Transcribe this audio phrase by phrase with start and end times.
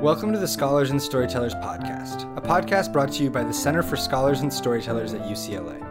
[0.00, 3.82] Welcome to the Scholars and Storytellers podcast, a podcast brought to you by the Center
[3.82, 5.89] for Scholars and Storytellers at UCLA.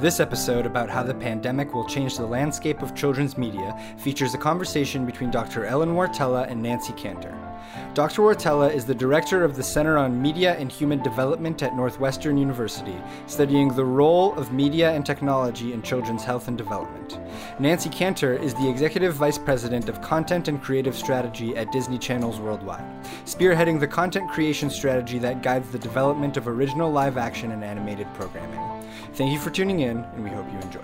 [0.00, 4.38] This episode about how the pandemic will change the landscape of children's media features a
[4.38, 5.64] conversation between Dr.
[5.64, 7.36] Ellen Wartella and Nancy Kanter.
[7.94, 8.22] Dr.
[8.22, 12.94] Wartella is the director of the Center on Media and Human Development at Northwestern University,
[13.26, 17.18] studying the role of media and technology in children's health and development.
[17.58, 22.38] Nancy Kanter is the executive vice president of content and creative strategy at Disney Channels
[22.38, 22.84] Worldwide,
[23.24, 28.06] spearheading the content creation strategy that guides the development of original live action and animated
[28.14, 28.77] programming.
[29.14, 30.80] Thank you for tuning in, and we hope you enjoy.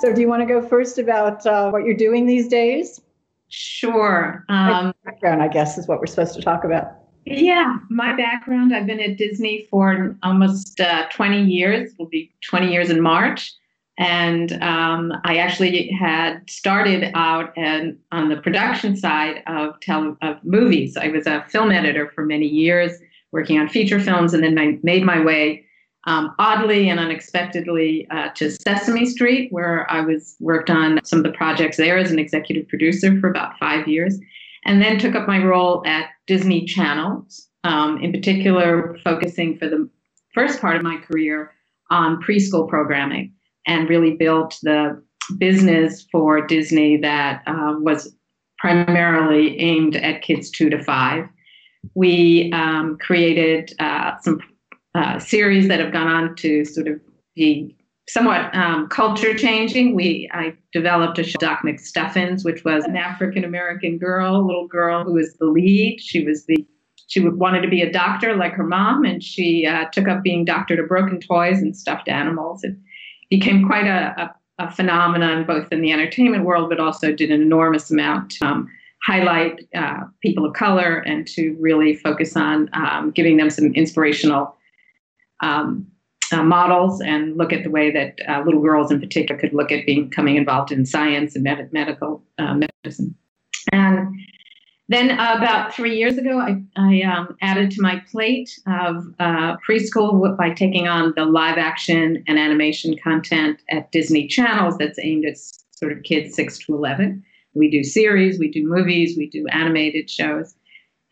[0.00, 3.00] So, do you want to go first about uh, what you're doing these days?
[3.48, 4.44] Sure.
[4.48, 6.92] Um, background, I guess, is what we're supposed to talk about.
[7.24, 12.72] Yeah, my background I've been at Disney for almost uh, 20 years, will be 20
[12.72, 13.52] years in March.
[13.98, 20.42] And um, I actually had started out and on the production side of, tele- of
[20.42, 20.96] movies.
[20.96, 22.92] I was a film editor for many years,
[23.30, 25.64] working on feature films, and then I made my way
[26.04, 31.24] um, oddly and unexpectedly uh, to Sesame Street, where I was worked on some of
[31.24, 34.18] the projects there as an executive producer for about five years,
[34.64, 39.88] and then took up my role at Disney Channels, um, in particular focusing for the
[40.34, 41.52] first part of my career
[41.90, 43.32] on preschool programming,
[43.66, 45.00] and really built the
[45.38, 48.12] business for Disney that uh, was
[48.58, 51.26] primarily aimed at kids two to five.
[51.94, 54.40] We um, created uh, some
[54.94, 57.00] uh, series that have gone on to sort of
[57.34, 57.76] be
[58.08, 59.94] somewhat um, culture changing.
[59.94, 65.04] We I developed a show, Doc McStuffins, which was an African American girl, little girl
[65.04, 66.00] who was the lead.
[66.00, 66.66] She was the
[67.06, 70.44] she wanted to be a doctor like her mom, and she uh, took up being
[70.44, 72.64] doctor to broken toys and stuffed animals.
[72.64, 72.74] It
[73.28, 74.14] became quite a,
[74.58, 78.46] a, a phenomenon, both in the entertainment world, but also did an enormous amount to
[78.46, 78.70] um,
[79.04, 84.56] highlight uh, people of color and to really focus on um, giving them some inspirational
[85.42, 85.86] um,
[86.32, 89.70] uh, models and look at the way that uh, little girls in particular could look
[89.70, 92.54] at being, becoming involved in science and med- medical uh,
[92.84, 93.14] medicine.
[93.70, 94.14] And
[94.88, 100.36] then about three years ago, I, I um, added to my plate of uh, preschool
[100.36, 105.36] by taking on the live action and animation content at Disney Channels that's aimed at
[105.70, 107.22] sort of kids 6 to 11.
[107.54, 110.54] We do series, we do movies, we do animated shows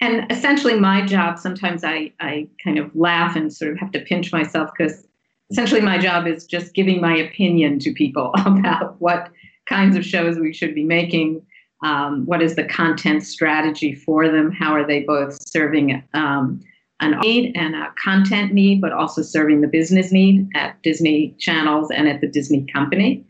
[0.00, 4.00] and essentially my job sometimes I, I kind of laugh and sort of have to
[4.00, 5.06] pinch myself because
[5.50, 9.30] essentially my job is just giving my opinion to people about what
[9.68, 11.42] kinds of shows we should be making
[11.82, 16.60] um, what is the content strategy for them how are they both serving um,
[17.00, 21.90] an need and a content need but also serving the business need at disney channels
[21.90, 23.24] and at the disney company.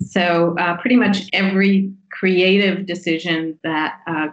[0.00, 4.28] So uh, pretty much every creative decision that uh,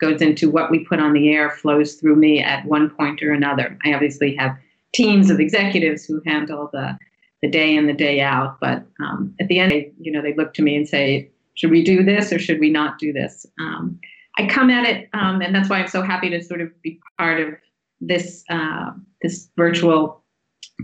[0.00, 3.32] goes into what we put on the air flows through me at one point or
[3.32, 3.78] another.
[3.84, 4.56] I obviously have
[4.94, 6.98] teams of executives who handle the
[7.42, 10.34] the day in the day out, but um, at the end, they, you know, they
[10.34, 13.44] look to me and say, "Should we do this or should we not do this?"
[13.60, 14.00] Um,
[14.38, 16.98] I come at it, um, and that's why I'm so happy to sort of be
[17.18, 17.54] part of
[18.00, 20.22] this uh, this virtual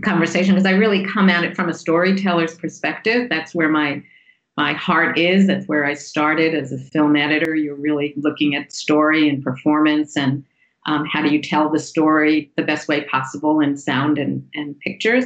[0.03, 3.27] conversation because I really come at it from a storyteller's perspective.
[3.29, 4.03] That's where my
[4.57, 5.47] my heart is.
[5.47, 7.55] That's where I started as a film editor.
[7.55, 10.43] You're really looking at story and performance and
[10.87, 14.79] um, how do you tell the story the best way possible in sound and, and
[14.79, 15.25] pictures.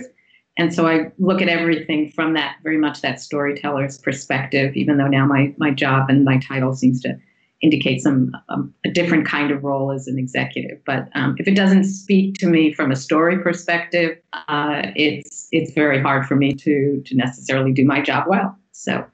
[0.57, 5.07] And so I look at everything from that very much that storyteller's perspective, even though
[5.07, 7.17] now my, my job and my title seems to
[7.61, 10.79] indicate some um, a different kind of role as an executive.
[10.85, 15.71] But um, if it doesn't speak to me from a story perspective, uh, it's it's
[15.73, 18.55] very hard for me to to necessarily do my job well.
[18.71, 19.05] So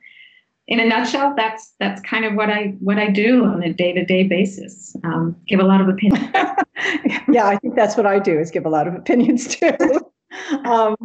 [0.68, 3.94] in a nutshell, that's that's kind of what I what I do on a day
[3.94, 4.96] to day basis.
[5.04, 6.30] Um, give a lot of opinions.
[7.30, 9.76] yeah, I think that's what I do is give a lot of opinions too.
[10.66, 10.96] um,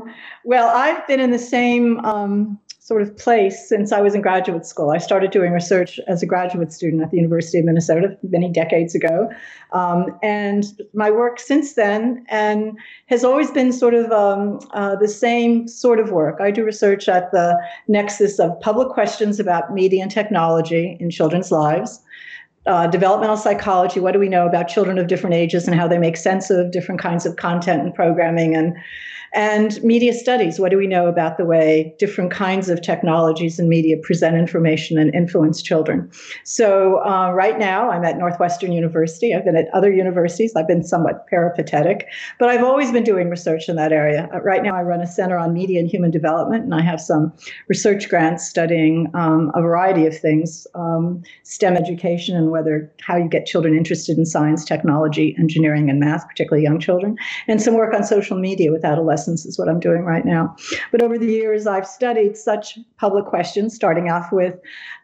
[0.44, 4.64] well, I've been in the same um, sort of place since I was in graduate
[4.64, 4.90] school.
[4.90, 8.94] I started doing research as a graduate student at the University of Minnesota many decades
[8.94, 9.28] ago.
[9.72, 10.64] Um, and
[10.94, 15.98] my work since then and has always been sort of um, uh, the same sort
[15.98, 16.40] of work.
[16.40, 21.50] I do research at the nexus of public questions about media and technology in children's
[21.50, 22.00] lives.
[22.66, 25.98] Uh, developmental psychology what do we know about children of different ages and how they
[25.98, 28.76] make sense of different kinds of content and programming and
[29.36, 30.58] and media studies.
[30.58, 34.98] What do we know about the way different kinds of technologies and media present information
[34.98, 36.10] and influence children?
[36.44, 39.34] So, uh, right now, I'm at Northwestern University.
[39.34, 40.54] I've been at other universities.
[40.56, 42.08] I've been somewhat peripatetic,
[42.38, 44.28] but I've always been doing research in that area.
[44.32, 47.00] Uh, right now, I run a center on media and human development, and I have
[47.00, 47.32] some
[47.68, 53.28] research grants studying um, a variety of things um, STEM education and whether how you
[53.28, 57.16] get children interested in science, technology, engineering, and math, particularly young children,
[57.46, 60.56] and some work on social media with adolescents is what I'm doing right now.
[60.90, 64.54] But over the years, I've studied such public questions, starting off with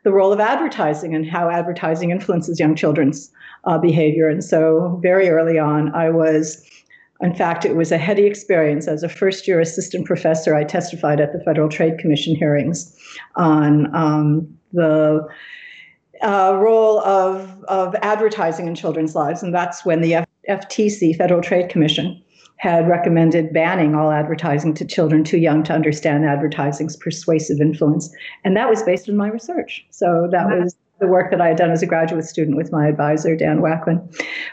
[0.05, 3.31] the role of advertising and how advertising influences young children's
[3.65, 4.29] uh, behavior.
[4.29, 6.67] And so, very early on, I was
[7.23, 8.89] in fact, it was a heady experience.
[8.89, 12.99] As a first year assistant professor, I testified at the Federal Trade Commission hearings
[13.37, 15.25] on um, the
[16.23, 19.43] uh, role of, of advertising in children's lives.
[19.43, 22.23] And that's when the F- FTC, Federal Trade Commission,
[22.57, 28.15] had recommended banning all advertising to children too young to understand advertising's persuasive influence.
[28.45, 29.85] And that was based on my research.
[29.91, 32.87] So that was the work that I had done as a graduate student with my
[32.87, 34.01] advisor, Dan Wackman.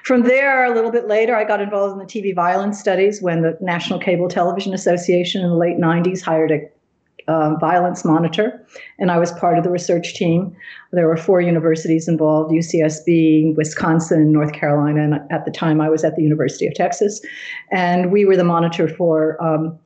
[0.04, 3.44] From there, a little bit later, I got involved in the TV violence studies when
[3.44, 6.68] the National Cable Television Association in the late 90s hired a
[7.30, 8.66] um, violence monitor,
[8.98, 10.56] and I was part of the research team.
[10.92, 16.04] There were four universities involved UCSB, Wisconsin, North Carolina, and at the time I was
[16.04, 17.22] at the University of Texas.
[17.72, 19.78] And we were the monitor for um,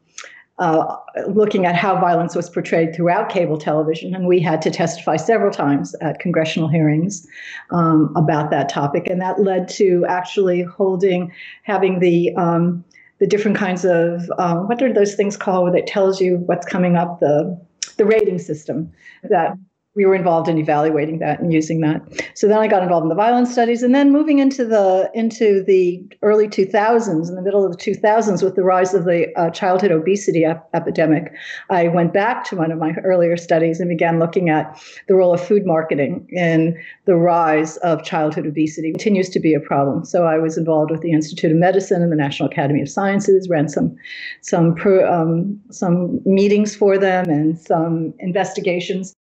[0.59, 0.95] uh,
[1.27, 4.13] looking at how violence was portrayed throughout cable television.
[4.13, 7.27] And we had to testify several times at congressional hearings
[7.71, 9.07] um, about that topic.
[9.07, 11.31] And that led to actually holding,
[11.63, 12.85] having the um,
[13.23, 16.97] the different kinds of uh, what are those things called that tells you what's coming
[16.97, 17.57] up the
[17.95, 18.91] the rating system
[19.29, 19.53] that
[19.95, 22.01] we were involved in evaluating that and using that.
[22.35, 25.63] So then I got involved in the violence studies, and then moving into the into
[25.63, 29.51] the early 2000s, in the middle of the 2000s, with the rise of the uh,
[29.51, 31.31] childhood obesity ep- epidemic,
[31.69, 35.33] I went back to one of my earlier studies and began looking at the role
[35.33, 36.75] of food marketing in
[37.05, 38.89] the rise of childhood obesity.
[38.89, 40.05] It continues to be a problem.
[40.05, 43.47] So I was involved with the Institute of Medicine and the National Academy of Sciences,
[43.47, 43.95] ran some
[44.41, 49.13] some pro, um, some meetings for them and some investigations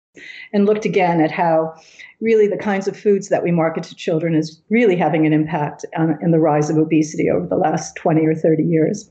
[0.54, 1.74] and looked again at how
[2.20, 5.86] really the kinds of foods that we market to children is really having an impact
[5.98, 9.10] on, in the rise of obesity over the last 20 or 30 years.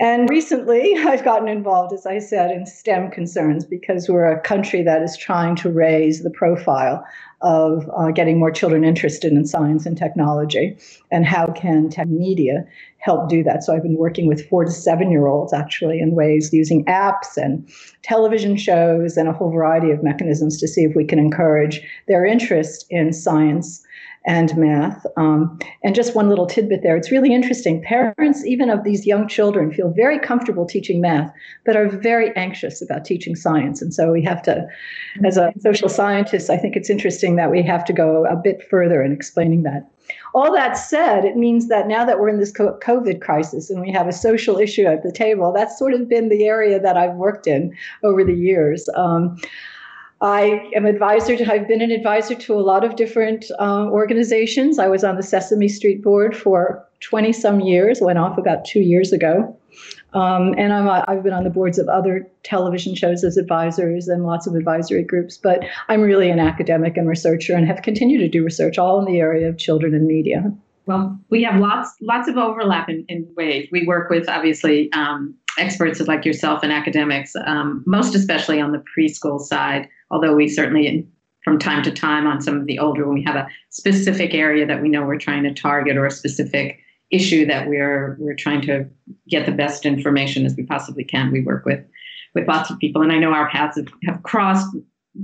[0.00, 4.82] And recently, I've gotten involved, as I said, in STEM concerns because we're a country
[4.82, 7.04] that is trying to raise the profile
[7.40, 10.76] of uh, getting more children interested in science and technology,
[11.12, 12.66] and how can tech media
[12.98, 13.62] help do that.
[13.62, 17.36] So I've been working with four to seven year olds actually in ways using apps
[17.36, 17.68] and
[18.02, 22.24] television shows and a whole variety of mechanisms to see if we can encourage their
[22.24, 23.84] interest in science
[24.28, 25.04] and math.
[25.16, 27.82] Um, and just one little tidbit there it's really interesting.
[27.82, 31.32] Parents, even of these young children, feel very comfortable teaching math,
[31.64, 33.80] but are very anxious about teaching science.
[33.80, 34.66] And so we have to,
[35.24, 38.62] as a social scientist, I think it's interesting that we have to go a bit
[38.70, 39.90] further in explaining that.
[40.34, 43.90] All that said, it means that now that we're in this COVID crisis and we
[43.92, 47.14] have a social issue at the table, that's sort of been the area that I've
[47.14, 48.88] worked in over the years.
[48.94, 49.38] Um,
[50.20, 54.78] I am advisor to, I've been an advisor to a lot of different uh, organizations.
[54.78, 58.80] I was on the Sesame Street board for 20 some years, went off about two
[58.80, 59.56] years ago.
[60.14, 64.24] Um, and I'm, I've been on the boards of other television shows as advisors and
[64.24, 68.28] lots of advisory groups, but I'm really an academic and researcher and have continued to
[68.28, 70.52] do research all in the area of children and media.
[70.86, 73.68] Well, we have lots lots of overlap in, in ways.
[73.70, 78.82] We work with obviously um, experts like yourself and academics, um, most especially on the
[78.96, 79.86] preschool side.
[80.10, 81.06] Although we certainly,
[81.44, 84.66] from time to time, on some of the older, when we have a specific area
[84.66, 88.60] that we know we're trying to target or a specific issue that we're we're trying
[88.60, 88.86] to
[89.28, 91.32] get the best information as we possibly can.
[91.32, 91.84] We work with
[92.34, 94.68] with lots of people, and I know our paths have, have crossed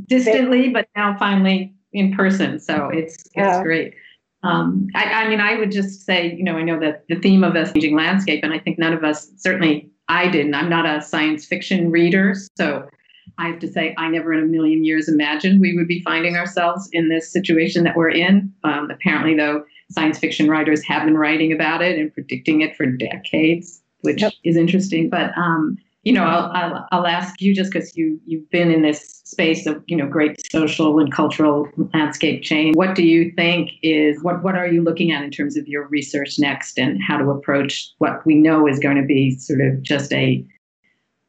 [0.09, 2.59] distantly, but now finally in person.
[2.59, 3.63] So it's it's yeah.
[3.63, 3.95] great.
[4.43, 7.43] Um, I, I, mean, I would just say, you know, I know that the theme
[7.43, 10.55] of a changing landscape, and I think none of us, certainly I didn't.
[10.55, 12.87] I'm not a science fiction reader, so
[13.39, 16.37] I have to say, I never in a million years imagined we would be finding
[16.37, 18.53] ourselves in this situation that we're in.
[18.65, 22.87] Um, apparently, though, science fiction writers have been writing about it and predicting it for
[22.87, 24.33] decades, which yep.
[24.45, 25.11] is interesting.
[25.11, 28.83] But um, you know, I'll, I'll, I'll ask you just because you you've been in
[28.83, 32.77] this space of you know great social and cultural landscape change.
[32.77, 35.89] What do you think is what what are you looking at in terms of your
[35.89, 39.83] research next, and how to approach what we know is going to be sort of
[39.83, 40.47] just a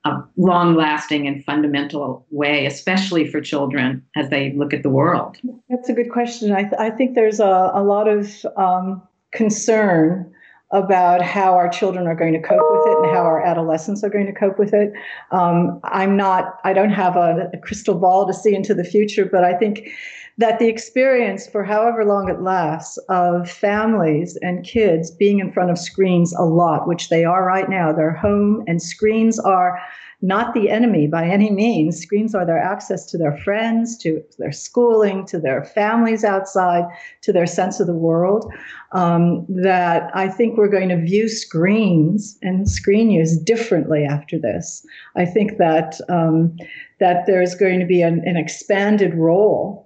[0.06, 5.38] a long lasting and fundamental way, especially for children as they look at the world?
[5.70, 6.52] That's a good question.
[6.52, 10.32] I, th- I think there's a, a lot of um, concern
[10.72, 14.10] about how our children are going to cope with it and how our adolescents are
[14.10, 14.94] going to cope with it.
[15.32, 19.26] Um, I'm not, I don't have a, a, crystal ball to see into the future,
[19.26, 19.88] but I think
[20.38, 25.72] that the experience for however long it lasts of families and kids being in front
[25.72, 29.80] of screens a lot, which they are right now, they're home and screens are
[30.22, 32.02] not the enemy by any means.
[32.02, 36.86] Screens are their access to their friends, to their schooling, to their families outside,
[37.22, 38.52] to their sense of the world.
[38.92, 44.86] Um, that I think we're going to view screens and screen use differently after this.
[45.16, 46.58] I think that um,
[47.00, 49.85] that there's going to be an, an expanded role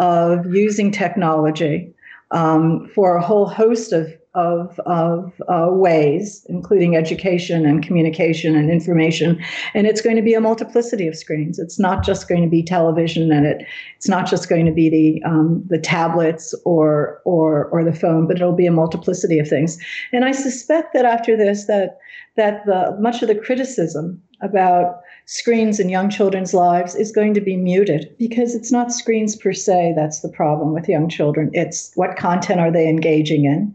[0.00, 1.92] of using technology
[2.32, 8.70] um, for a whole host of of, of uh, ways, including education and communication and
[8.70, 9.42] information.
[9.74, 11.58] And it's going to be a multiplicity of screens.
[11.58, 13.66] It's not just going to be television, and it
[13.96, 18.28] it's not just going to be the um, the tablets or or or the phone,
[18.28, 19.78] but it'll be a multiplicity of things.
[20.12, 21.98] And I suspect that after this, that
[22.36, 27.40] that the much of the criticism about screens in young children's lives is going to
[27.40, 31.48] be muted because it's not screens per se that's the problem with young children.
[31.52, 33.72] It's what content are they engaging in?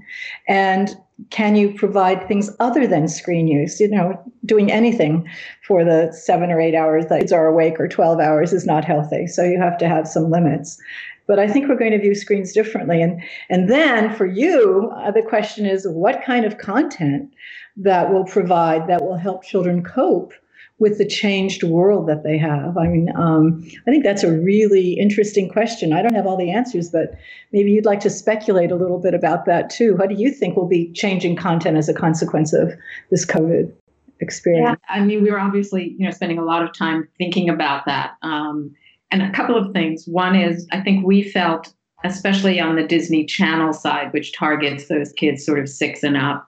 [0.49, 0.97] And
[1.29, 3.79] can you provide things other than screen use?
[3.79, 5.29] You know, doing anything
[5.65, 8.83] for the seven or eight hours that kids are awake or 12 hours is not
[8.83, 9.25] healthy.
[9.25, 10.77] So you have to have some limits.
[11.25, 13.01] But I think we're going to view screens differently.
[13.01, 17.33] And, and then for you, uh, the question is what kind of content
[17.77, 20.33] that will provide that will help children cope
[20.77, 22.77] with the changed world that they have?
[22.77, 25.93] I mean, um, I think that's a really interesting question.
[25.93, 27.17] I don't have all the answers, but
[27.53, 29.95] maybe you'd like to speculate a little bit about that too.
[29.95, 32.73] What do you think will be changing content as a consequence of
[33.09, 33.71] this COVID
[34.19, 34.77] experience?
[34.89, 37.85] Yeah, I mean, we were obviously, you know, spending a lot of time thinking about
[37.85, 38.15] that.
[38.21, 38.75] Um,
[39.11, 40.05] and a couple of things.
[40.07, 45.13] One is, I think we felt, especially on the Disney Channel side, which targets those
[45.13, 46.45] kids sort of six and up,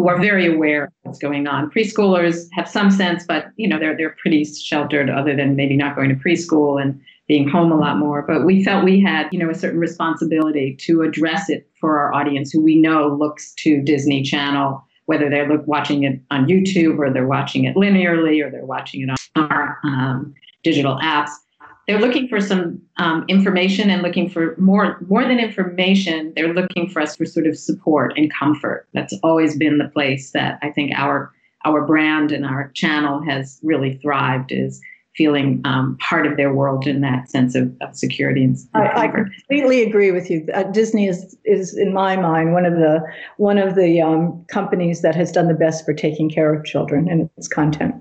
[0.00, 1.70] who are very aware of what's going on.
[1.70, 5.94] Preschoolers have some sense, but you know they're they're pretty sheltered, other than maybe not
[5.94, 8.22] going to preschool and being home a lot more.
[8.22, 12.14] But we felt we had you know a certain responsibility to address it for our
[12.14, 16.98] audience, who we know looks to Disney Channel, whether they're look, watching it on YouTube
[16.98, 21.30] or they're watching it linearly or they're watching it on our um, digital apps
[21.86, 26.88] they're looking for some um, information and looking for more more than information they're looking
[26.88, 28.86] for us for sort of support and comfort.
[28.92, 31.32] That's always been the place that i think our
[31.64, 34.80] our brand and our channel has really thrived is
[35.16, 39.08] feeling um, part of their world in that sense of, of security and, I, I,
[39.08, 40.46] completely agree with you.
[40.54, 43.02] Uh, Disney is is in my mind one of the
[43.36, 47.08] one of the um, companies that has done the best for taking care of children
[47.08, 47.99] and its content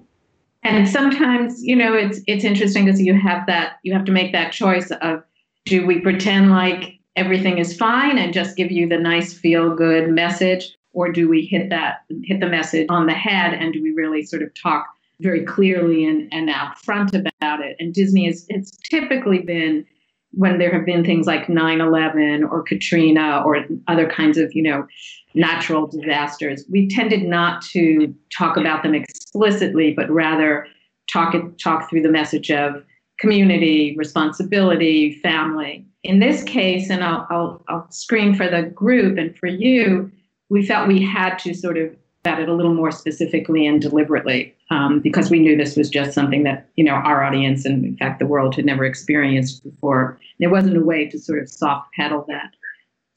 [0.64, 4.32] and sometimes you know it's it's interesting because you have that you have to make
[4.32, 5.24] that choice of
[5.66, 10.10] do we pretend like everything is fine and just give you the nice feel good
[10.10, 10.76] message?
[10.94, 14.24] Or do we hit that hit the message on the head and do we really
[14.24, 14.88] sort of talk
[15.20, 17.76] very clearly and, and out front about it?
[17.80, 19.86] And disney is it's typically been
[20.32, 24.88] when there have been things like 9-11 or katrina or other kinds of you know
[25.34, 30.68] natural disasters we tended not to talk about them explicitly but rather
[31.12, 32.84] talk it, talk through the message of
[33.20, 39.38] community responsibility family in this case and I'll, I'll, I'll screen for the group and
[39.38, 40.12] for you
[40.50, 44.54] we felt we had to sort of about it a little more specifically and deliberately
[44.72, 47.98] um, because we knew this was just something that you know our audience and in
[47.98, 50.20] fact the world had never experienced before.
[50.40, 52.56] There wasn't a way to sort of soft pedal that.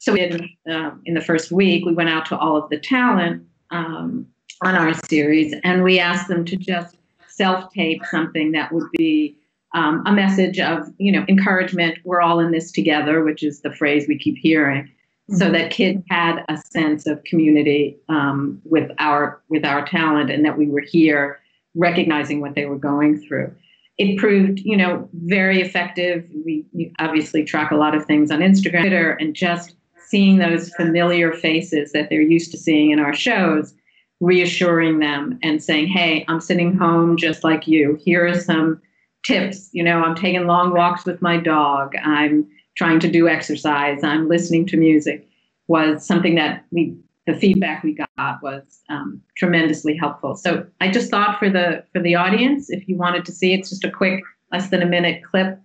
[0.03, 3.41] So in, um, in the first week, we went out to all of the talent
[3.71, 4.27] um,
[4.61, 6.97] on our series and we asked them to just
[7.29, 9.37] self-tape something that would be
[9.73, 11.99] um, a message of you know encouragement.
[12.03, 14.91] We're all in this together, which is the phrase we keep hearing
[15.29, 20.43] so that kids had a sense of community um, with our with our talent and
[20.43, 21.39] that we were here
[21.75, 23.51] recognizing what they were going through
[23.97, 26.65] it proved you know very effective we
[26.99, 29.75] obviously track a lot of things on instagram Twitter, and just
[30.13, 33.73] seeing those familiar faces that they're used to seeing in our shows
[34.19, 38.81] reassuring them and saying hey i'm sitting home just like you here are some
[39.25, 44.03] tips you know i'm taking long walks with my dog i'm trying to do exercise,
[44.03, 45.27] I'm listening to music,
[45.67, 50.35] was something that we the feedback we got was um, tremendously helpful.
[50.35, 53.69] So I just thought for the for the audience, if you wanted to see, it's
[53.69, 55.59] just a quick, less than a minute clip.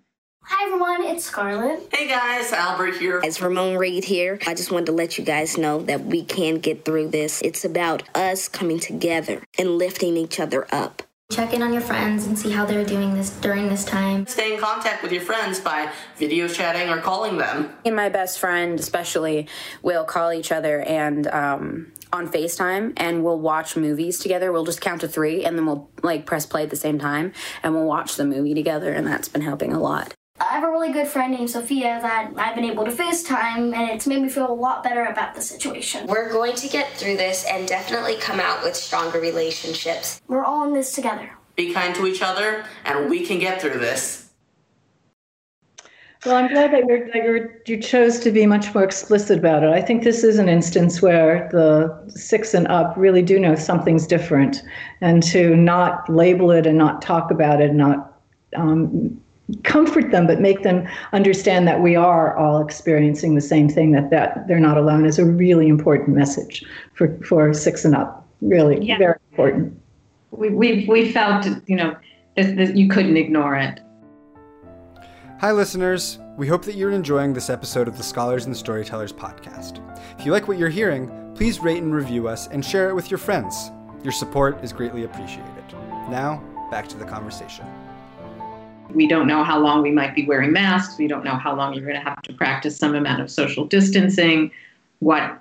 [0.58, 1.88] Hi everyone, it's Scarlett.
[1.92, 3.20] Hey guys, Albert here.
[3.22, 4.38] It's Ramon Reed here.
[4.46, 7.40] I just wanted to let you guys know that we can get through this.
[7.42, 11.02] It's about us coming together and lifting each other up.
[11.30, 14.26] Check in on your friends and see how they're doing this during this time.
[14.26, 17.70] Stay in contact with your friends by video chatting or calling them.
[17.84, 19.46] And my best friend, especially,
[19.82, 24.50] will call each other and um, on FaceTime and we'll watch movies together.
[24.50, 27.32] We'll just count to three and then we'll like press play at the same time
[27.62, 30.14] and we'll watch the movie together, and that's been helping a lot.
[30.40, 33.74] I I have a really good friend named Sophia that I've been able to FaceTime,
[33.74, 36.06] and it's made me feel a lot better about the situation.
[36.06, 40.22] We're going to get through this and definitely come out with stronger relationships.
[40.26, 41.30] We're all in this together.
[41.54, 44.30] Be kind to each other, and we can get through this.
[46.24, 49.62] Well, I'm glad that, you're, that you're, you chose to be much more explicit about
[49.62, 49.70] it.
[49.70, 54.06] I think this is an instance where the six and up really do know something's
[54.06, 54.62] different,
[55.00, 58.18] and to not label it and not talk about it, not
[58.56, 59.20] um,
[59.64, 63.92] comfort them, but make them understand that we are all experiencing the same thing.
[63.92, 66.64] That that they're not alone is a really important message
[66.94, 68.26] for for six and up.
[68.40, 68.98] Really, Yeah.
[68.98, 69.80] very important.
[70.30, 71.96] We we we felt you know
[72.36, 73.80] this, this, you couldn't ignore it.
[75.40, 76.18] Hi, listeners.
[76.36, 79.80] We hope that you're enjoying this episode of the Scholars and Storytellers podcast.
[80.18, 83.10] If you like what you're hearing, please rate and review us and share it with
[83.10, 83.70] your friends.
[84.04, 85.64] Your support is greatly appreciated.
[86.10, 87.64] Now, back to the conversation.
[88.94, 90.98] We don't know how long we might be wearing masks.
[90.98, 93.64] We don't know how long you're going to have to practice some amount of social
[93.66, 94.50] distancing,
[95.00, 95.40] what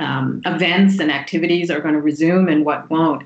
[0.00, 3.24] um, events and activities are going to resume and what won't.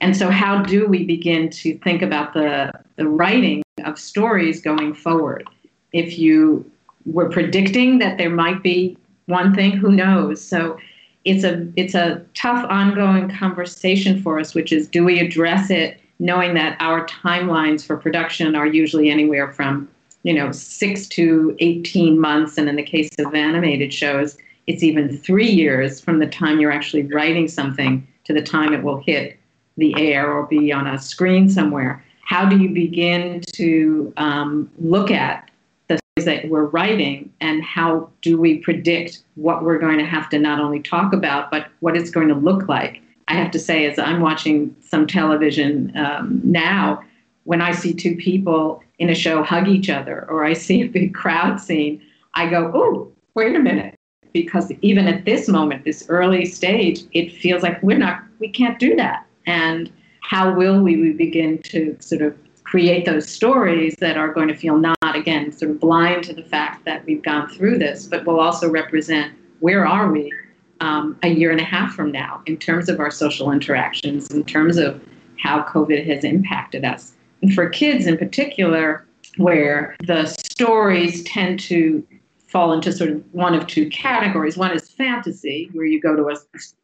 [0.00, 4.94] And so, how do we begin to think about the, the writing of stories going
[4.94, 5.46] forward?
[5.92, 6.70] If you
[7.04, 10.42] were predicting that there might be one thing, who knows?
[10.42, 10.78] So,
[11.24, 16.00] it's a it's a tough ongoing conversation for us, which is do we address it
[16.20, 19.88] knowing that our timelines for production are usually anywhere from
[20.22, 22.56] you know six to 18 months.
[22.56, 26.70] And in the case of animated shows it's even three years from the time you're
[26.70, 29.36] actually writing something to the time it will hit
[29.76, 32.04] the air or be on a screen somewhere.
[32.22, 35.50] How do you begin to um, look at
[35.88, 40.28] the things that we're writing and how do we predict what we're going to have
[40.28, 43.60] to not only talk about but what it's going to look like I have to
[43.60, 47.00] say, as I'm watching some television um, now,
[47.44, 50.88] when I see two people in a show hug each other or I see a
[50.88, 52.02] big crowd scene,
[52.34, 53.94] I go, oh, wait a minute.
[54.32, 58.80] Because even at this moment, this early stage, it feels like we're not, we can't
[58.80, 59.24] do that.
[59.46, 64.48] And how will we, we begin to sort of create those stories that are going
[64.48, 68.06] to feel not, again, sort of blind to the fact that we've gone through this,
[68.06, 70.32] but will also represent where are we
[70.80, 74.44] um, a year and a half from now in terms of our social interactions, in
[74.44, 75.00] terms of
[75.38, 77.12] how COVID has impacted us.
[77.42, 82.06] And for kids in particular, where the stories tend to
[82.50, 84.56] fall into sort of one of two categories.
[84.56, 86.36] One is fantasy, where you go to a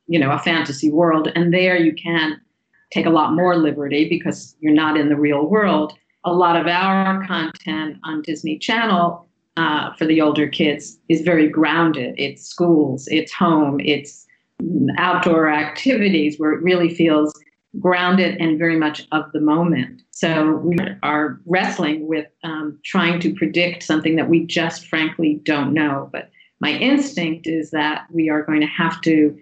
[0.07, 2.40] you know a fantasy world, and there you can
[2.92, 5.92] take a lot more liberty because you're not in the real world.
[6.25, 11.49] A lot of our content on Disney Channel uh, for the older kids is very
[11.49, 12.14] grounded.
[12.19, 14.27] It's schools, it's home, it's
[14.99, 17.33] outdoor activities where it really feels
[17.79, 20.03] grounded and very much of the moment.
[20.11, 25.75] So we are wrestling with um, trying to predict something that we just frankly don't
[25.75, 26.09] know.
[26.12, 29.38] But my instinct is that we are going to have to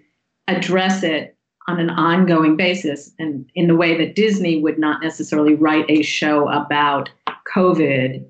[0.47, 5.55] address it on an ongoing basis and in the way that Disney would not necessarily
[5.55, 7.09] write a show about
[7.55, 8.25] COVID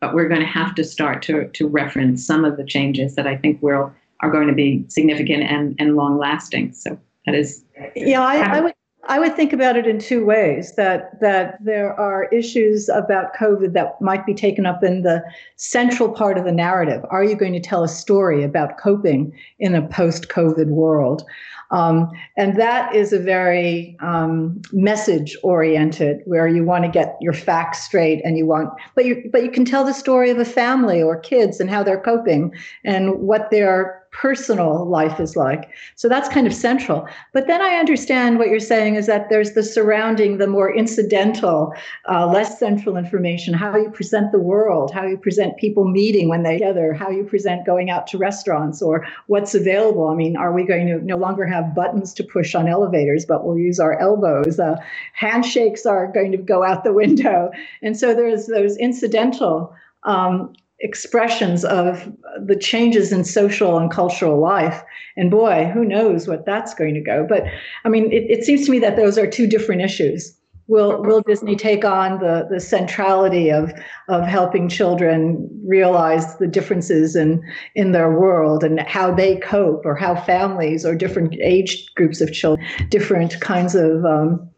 [0.00, 3.26] but we're going to have to start to, to reference some of the changes that
[3.26, 6.72] I think will are going to be significant and, and long lasting.
[6.72, 8.74] So that is Yeah, I, I would
[9.08, 10.74] I would think about it in two ways.
[10.76, 15.22] That that there are issues about COVID that might be taken up in the
[15.56, 17.04] central part of the narrative.
[17.10, 21.24] Are you going to tell a story about coping in a post-COVID world?
[21.70, 27.32] Um, and that is a very um, message oriented, where you want to get your
[27.32, 30.44] facts straight, and you want, but you but you can tell the story of a
[30.44, 32.52] family or kids and how they're coping
[32.84, 35.70] and what their personal life is like.
[35.94, 37.06] So that's kind of central.
[37.32, 41.72] But then I understand what you're saying is that there's the surrounding, the more incidental,
[42.08, 46.42] uh, less central information, how you present the world, how you present people meeting when
[46.42, 50.08] they're together, how you present going out to restaurants or what's available.
[50.08, 53.44] I mean, are we going to no longer have buttons to push on elevators, but
[53.44, 54.58] we'll use our elbows?
[54.58, 54.76] Uh,
[55.14, 57.50] handshakes are going to go out the window.
[57.82, 62.10] And so there's those incidental um, expressions of
[62.44, 64.82] the changes in social and cultural life.
[65.16, 67.26] And boy, who knows what that's going to go.
[67.28, 67.44] But
[67.84, 70.36] I mean, it, it seems to me that those are two different issues.
[70.68, 73.72] Will, will Disney take on the, the centrality of,
[74.08, 77.42] of helping children realize the differences in,
[77.74, 82.32] in their world and how they cope, or how families or different age groups of
[82.32, 84.48] children, different kinds of um,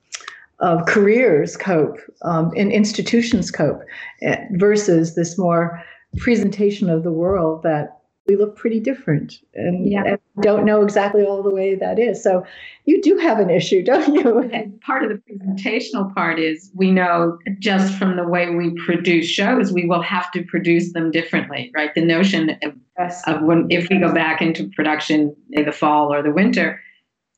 [0.60, 3.80] of careers cope um, and institutions cope,
[4.22, 5.82] eh, versus this more
[6.18, 10.04] presentation of the world that we look pretty different and, Yeah.
[10.04, 12.22] and don't know exactly all the way that is.
[12.22, 12.46] So
[12.84, 14.38] you do have an issue, don't you?
[14.52, 19.26] And part of the presentational part is we know just from the way we produce
[19.26, 21.92] shows, we will have to produce them differently, right?
[21.94, 23.26] The notion of, Yes.
[23.26, 26.78] of when if we go back into production in the fall or the winter,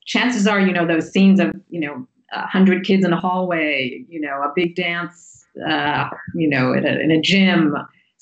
[0.05, 4.05] chances are, you know, those scenes of, you know, a hundred kids in a hallway,
[4.09, 7.73] you know, a big dance, uh, you know, in a, in a gym,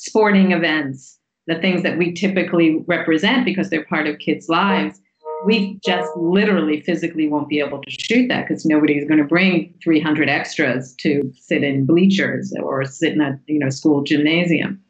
[0.04, 5.00] sporting events, the things that we typically represent because they're part of kids' lives.
[5.46, 9.74] We just literally physically won't be able to shoot that because nobody's going to bring
[9.84, 14.82] 300 extras to sit in bleachers or sit in a you know school gymnasium.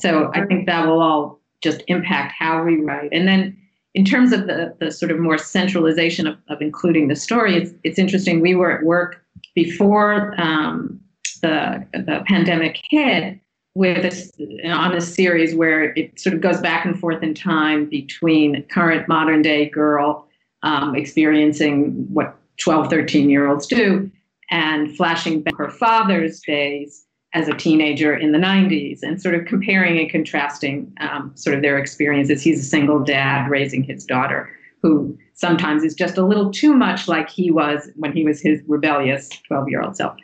[0.00, 3.10] So I think that will all just impact how we write.
[3.12, 3.56] And then
[3.94, 7.72] in terms of the, the sort of more centralization of, of including the story, it's,
[7.82, 8.40] it's interesting.
[8.40, 9.22] We were at work
[9.54, 11.00] before um,
[11.42, 13.38] the, the pandemic hit
[13.76, 14.32] with this
[14.64, 19.06] on a series where it sort of goes back and forth in time between current
[19.06, 20.26] modern day girl
[20.62, 24.10] um, experiencing what 12, 13 year olds do
[24.50, 29.44] and flashing back her father's days as a teenager in the 90s and sort of
[29.44, 32.42] comparing and contrasting um, sort of their experiences.
[32.42, 34.48] He's a single dad raising his daughter
[34.80, 38.62] who sometimes is just a little too much like he was when he was his
[38.66, 40.16] rebellious 12 year old self.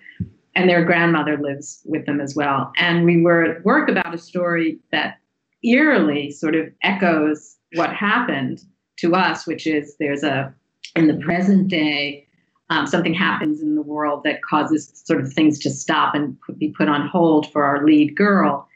[0.55, 2.73] And their grandmother lives with them as well.
[2.77, 5.19] And we were at work about a story that
[5.65, 8.63] eerily sort of echoes what happened
[8.99, 10.55] to us, which is there's a,
[10.95, 12.27] in the present day,
[12.69, 16.69] um, something happens in the world that causes sort of things to stop and be
[16.69, 18.69] put on hold for our lead girl.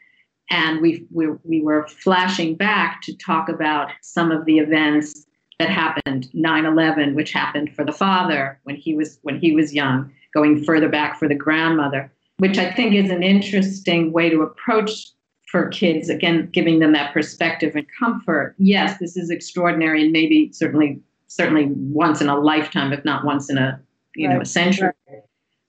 [0.49, 5.25] And we, we, we were flashing back to talk about some of the events
[5.59, 10.11] that happened 9-11 which happened for the father when he was when he was young
[10.37, 15.07] going further back for the grandmother which i think is an interesting way to approach
[15.51, 18.53] for kids again giving them that perspective and comfort.
[18.57, 21.67] Yes this is extraordinary and maybe certainly certainly
[22.03, 23.79] once in a lifetime if not once in a
[24.15, 24.47] you know a Right.
[24.47, 24.91] century.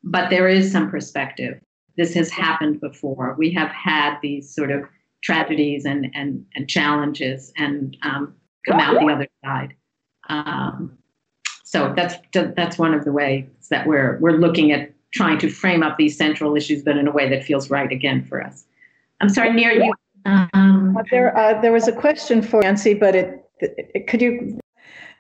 [0.05, 1.61] But there is some perspective.
[1.97, 3.35] This has happened before.
[3.39, 4.81] We have had these sort of
[5.23, 8.35] tragedies and and, and challenges and um,
[8.67, 9.75] come out the other side.
[10.29, 10.99] Um,
[11.71, 15.83] so that's that's one of the ways that we're we're looking at trying to frame
[15.83, 18.65] up these central issues, but in a way that feels right again for us.
[19.21, 19.93] I'm sorry, Near you.
[20.25, 24.59] Um, Uh, There, uh, there was a question for Nancy, but it, it could you,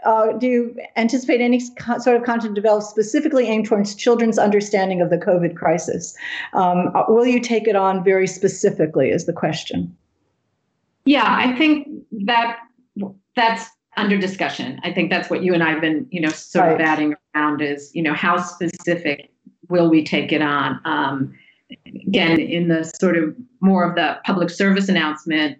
[0.04, 5.02] uh, do you anticipate any co- sort of content developed specifically aimed towards children's understanding
[5.02, 6.16] of the COVID crisis?
[6.54, 9.10] Um, uh, will you take it on very specifically?
[9.10, 9.94] Is the question.
[11.04, 11.88] yeah, I think
[12.24, 12.58] that
[13.36, 14.80] that's under discussion.
[14.84, 17.60] I think that's what you and I have been, you know, sort of batting around
[17.60, 19.30] is, you know, how specific
[19.68, 20.80] will we take it on?
[20.84, 21.34] Um,
[22.06, 25.58] again, in the sort of more of the public service announcement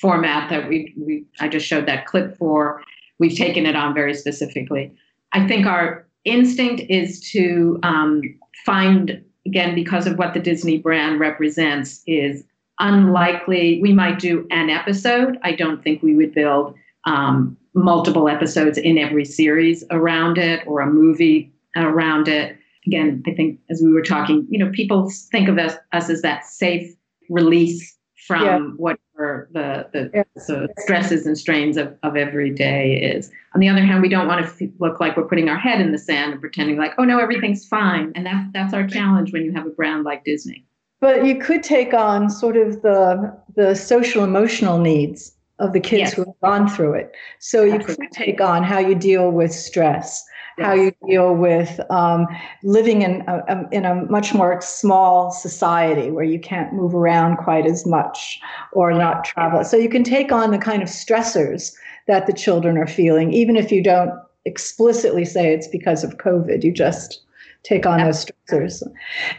[0.00, 2.82] format that we, we I just showed that clip for,
[3.18, 4.92] we've taken it on very specifically.
[5.32, 8.22] I think our instinct is to um,
[8.66, 12.44] find, again, because of what the Disney brand represents, is
[12.78, 13.80] unlikely.
[13.80, 15.38] We might do an episode.
[15.42, 20.80] I don't think we would build um, multiple episodes in every series around it or
[20.80, 22.56] a movie around it.
[22.86, 26.22] Again, I think as we were talking, you know, people think of us, us as
[26.22, 26.90] that safe
[27.28, 28.58] release from Yeah.
[28.76, 30.22] whatever the, the, Yeah.
[30.34, 33.30] the stresses and strains of, of every day is.
[33.54, 35.80] On the other hand, we don't want to f- look like we're putting our head
[35.80, 38.12] in the sand and pretending like, oh no, everything's fine.
[38.14, 40.64] And that's that's our challenge when you have a brand like Disney.
[41.00, 46.00] But you could take on sort of the the social emotional needs of the kids
[46.00, 46.12] Yes.
[46.14, 47.14] who have gone through it.
[47.38, 48.06] So you Absolutely.
[48.06, 50.24] could take on how you deal with stress,
[50.58, 52.26] how you deal with um,
[52.62, 57.66] living in a- in a much more small society where you can't move around quite
[57.66, 58.40] as much
[58.72, 59.64] or not travel.
[59.64, 61.72] So you can take on the kind of stressors
[62.06, 64.12] that the children are feeling, even if you don't
[64.44, 66.64] explicitly say it's because of COVID.
[66.64, 67.20] You just
[67.62, 68.82] take on those stressors.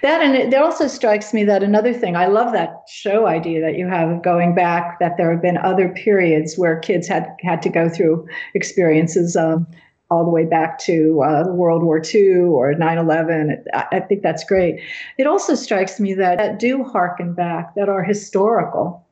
[0.02, 3.62] That and it, it also strikes me that another thing I love that show idea
[3.62, 7.28] that you have of going back that there have been other periods where kids had
[7.42, 9.66] had to go through experiences um,
[10.10, 13.64] all the way back to uh, World War II or 9/11.
[13.74, 14.82] I, I think that's great.
[15.18, 19.06] It also strikes me that, that do harken back that are historical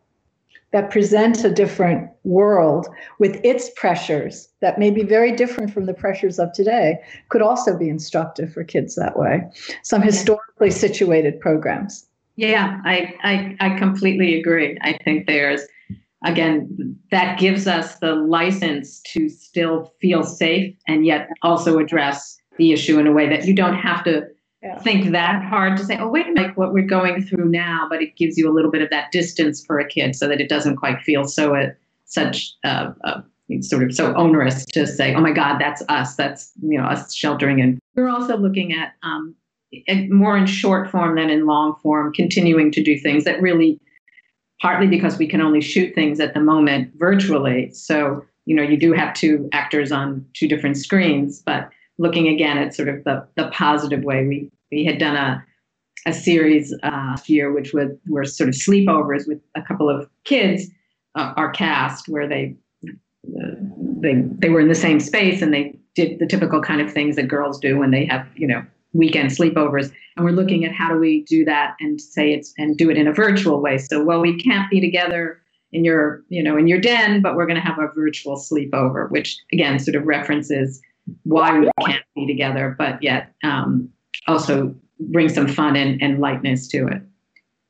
[0.71, 5.93] that present a different world with its pressures that may be very different from the
[5.93, 6.97] pressures of today
[7.29, 9.41] could also be instructive for kids that way.
[9.83, 12.05] Some historically situated programs.
[12.35, 14.77] Yeah, I, I, I completely agree.
[14.81, 15.61] I think there's,
[16.23, 22.71] again, that gives us the license to still feel safe and yet also address the
[22.71, 24.27] issue in a way that you don't have to
[24.61, 24.77] Yeah.
[24.79, 28.01] think that hard to say, oh, wait a minute, what we're going through now, but
[28.01, 30.49] it gives you a little bit of that distance for a kid so that it
[30.49, 31.67] doesn't quite feel so, uh,
[32.03, 33.21] such uh, uh,
[33.61, 36.15] sort of so onerous to say, oh my God, that's us.
[36.15, 37.61] That's you know us sheltering.
[37.61, 39.35] And we're also looking at um,
[40.09, 43.79] more in short form than in long form, continuing to do things that really,
[44.61, 47.71] partly because we can only shoot things at the moment virtually.
[47.71, 52.57] So you know you do have two actors on two different screens, but looking again
[52.57, 54.25] at sort of the the positive way.
[54.25, 55.45] We we had done a
[56.07, 60.67] a series uh, year, which was were sort of sleepovers with a couple of kids,
[61.15, 62.55] uh, our cast, where they
[63.23, 67.15] they they were in the same space and they did the typical kind of things
[67.15, 70.89] that girls do when they have you know weekend sleepovers and we're looking at how
[70.89, 74.03] do we do that and say it's and do it in a virtual way so
[74.03, 75.41] well we can't be together
[75.73, 79.11] in your you know in your den but we're going to have a virtual sleepover
[79.11, 80.81] which again sort of references
[81.23, 83.89] why we can't be together but yet um,
[84.27, 84.75] also
[85.11, 87.01] bring some fun and, and lightness to it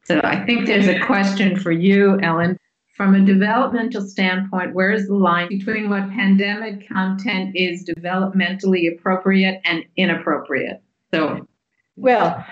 [0.04, 2.58] so i think there's a question for you ellen
[2.99, 9.62] from a developmental standpoint, where is the line between what pandemic content is developmentally appropriate
[9.63, 10.84] and inappropriate?
[11.13, 11.47] So,
[11.95, 12.45] well,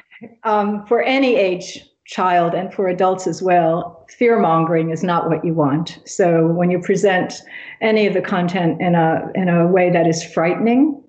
[0.43, 5.43] um, for any age child and for adults as well, fear mongering is not what
[5.45, 5.99] you want.
[6.05, 7.41] So, when you present
[7.81, 11.03] any of the content in a in a way that is frightening,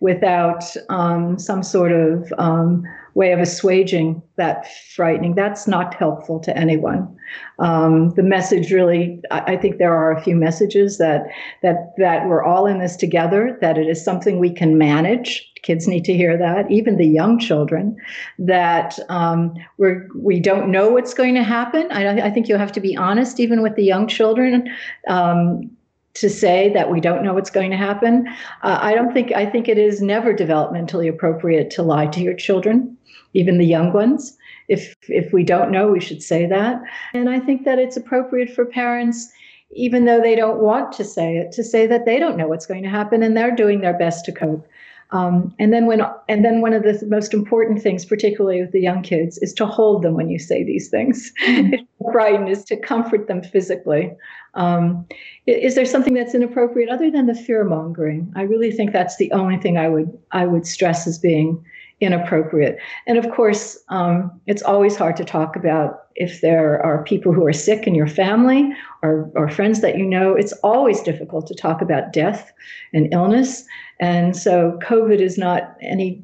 [0.00, 5.34] without um, some sort of um, way of assuaging that frightening.
[5.34, 7.16] That's not helpful to anyone.
[7.58, 11.26] Um, the message really, I, I, think there are a few messages that
[11.62, 13.56] that that we're all in this together.
[13.60, 15.50] That it is something we can manage.
[15.62, 17.96] Kids need to hear that, even the young children.
[18.38, 21.90] That um, we're we don't know what's going to happen.
[21.92, 24.68] I, I, think you have to be honest, even with the young children.
[25.08, 25.70] Um,
[26.14, 28.28] to say that we don't know what's going to happen.
[28.62, 32.34] Uh, I don't think, I think it is never developmentally appropriate to lie to your
[32.34, 32.96] children
[33.34, 34.36] even the young ones.
[34.68, 36.80] If if we don't know, we should say that.
[37.12, 39.30] And I think that it's appropriate for parents,
[39.72, 42.66] even though they don't want to say it, to say that they don't know what's
[42.66, 44.66] going to happen and they're doing their best to cope.
[45.10, 48.80] Um, and then when and then one of the most important things, particularly with the
[48.80, 51.32] young kids, is to hold them when you say these things.
[52.12, 54.12] Brighten is to comfort them physically.
[54.54, 55.06] Um,
[55.46, 58.32] is there something that's inappropriate other than the fear mongering?
[58.34, 61.64] I really think that's the only thing I would I would stress as being
[62.00, 62.78] inappropriate.
[63.06, 67.46] And of course, um, it's always hard to talk about if there are people who
[67.46, 70.34] are sick in your family or, or friends that you know.
[70.34, 72.52] It's always difficult to talk about death
[72.92, 73.64] and illness.
[74.00, 76.22] And so COVID is not any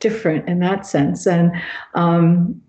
[0.00, 1.26] different in that sense.
[1.26, 1.52] And
[1.94, 2.61] um,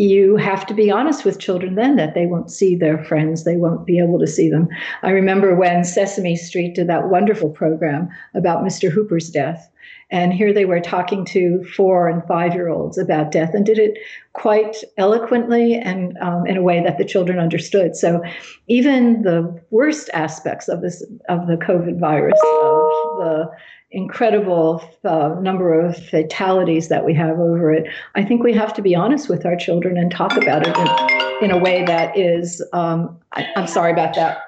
[0.00, 3.58] you have to be honest with children then that they won't see their friends, they
[3.58, 4.66] won't be able to see them.
[5.02, 8.90] I remember when Sesame Street did that wonderful program about Mr.
[8.90, 9.70] Hooper's death.
[10.10, 13.78] And here they were talking to four and five year olds about death and did
[13.78, 13.98] it
[14.32, 17.94] quite eloquently and um, in a way that the children understood.
[17.94, 18.22] So
[18.68, 23.50] even the worst aspects of this of the COVID virus, of the
[23.92, 28.82] incredible uh, number of fatalities that we have over it, I think we have to
[28.82, 32.62] be honest with our children and talk about it in, in a way that is.
[32.72, 34.42] Um, I, I'm sorry about that.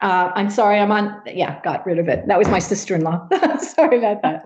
[0.00, 1.22] Uh, I'm sorry, I'm on.
[1.26, 2.26] Yeah, got rid of it.
[2.26, 3.28] That was my sister-in-law.
[3.58, 4.44] sorry about that.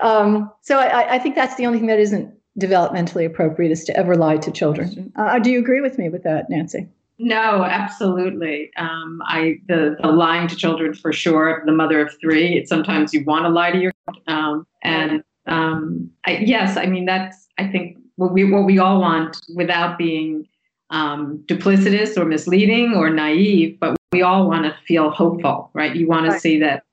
[0.00, 3.96] Um, so I, I, think that's the only thing that isn't developmentally appropriate is to
[3.96, 5.12] ever lie to children.
[5.16, 6.88] Uh, do you agree with me with that, Nancy?
[7.18, 8.70] No, absolutely.
[8.76, 11.62] Um, I the, the, lying to children for sure.
[11.64, 12.58] The mother of three.
[12.58, 13.92] It's sometimes you want to lie to your
[14.26, 19.00] um, and um, I, yes, I mean that's I think what we what we all
[19.00, 20.46] want without being
[20.90, 25.94] um, duplicitous or misleading or naive, but we all want to feel hopeful, right?
[25.94, 26.84] You want to see that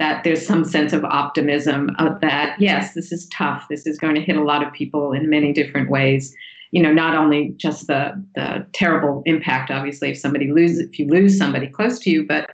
[0.00, 3.66] that there's some sense of optimism of that yes, this is tough.
[3.68, 6.34] This is going to hit a lot of people in many different ways.
[6.70, 11.06] You know, not only just the the terrible impact, obviously, if somebody loses if you
[11.06, 12.50] lose somebody close to you, but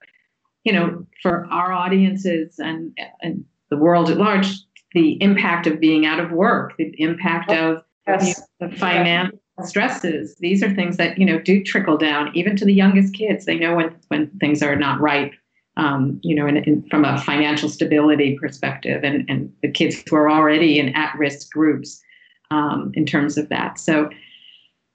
[0.63, 4.47] you know, for our audiences and and the world at large,
[4.93, 8.41] the impact of being out of work, the impact of yes.
[8.59, 10.35] the finance stresses.
[10.39, 13.45] These are things that you know do trickle down even to the youngest kids.
[13.45, 15.31] They know when when things are not right
[15.77, 20.15] um, you know in, in, from a financial stability perspective and and the kids who
[20.15, 22.01] are already in at-risk groups
[22.51, 24.09] um, in terms of that so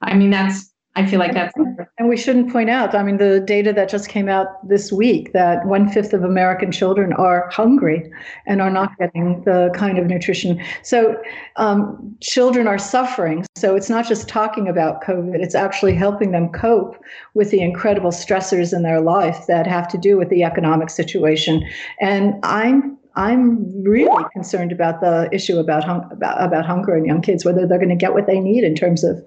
[0.03, 1.55] i mean that's I feel like that's.
[1.99, 5.33] And we shouldn't point out, I mean, the data that just came out this week
[5.33, 8.11] that one fifth of American children are hungry
[8.47, 10.61] and are not getting the kind of nutrition.
[10.83, 11.17] So
[11.57, 13.47] um, children are suffering.
[13.55, 16.97] So it's not just talking about COVID, it's actually helping them cope
[17.35, 21.63] with the incredible stressors in their life that have to do with the economic situation.
[22.01, 27.23] And I'm I'm really concerned about the issue about, hung, about, about hunger and young
[27.23, 29.23] kids, whether they're going to get what they need in terms of,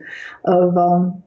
[0.46, 1.24] of um,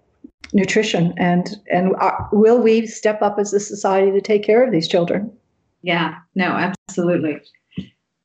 [0.52, 4.72] nutrition and and uh, will we step up as a society to take care of
[4.72, 5.30] these children?
[5.82, 7.40] Yeah no absolutely.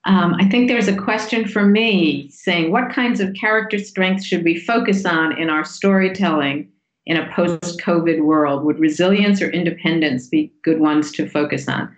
[0.05, 4.43] Um, i think there's a question for me saying what kinds of character strengths should
[4.43, 6.69] we focus on in our storytelling
[7.07, 8.63] in a post-covid world?
[8.63, 11.95] Would resilience or independence be good ones to focus on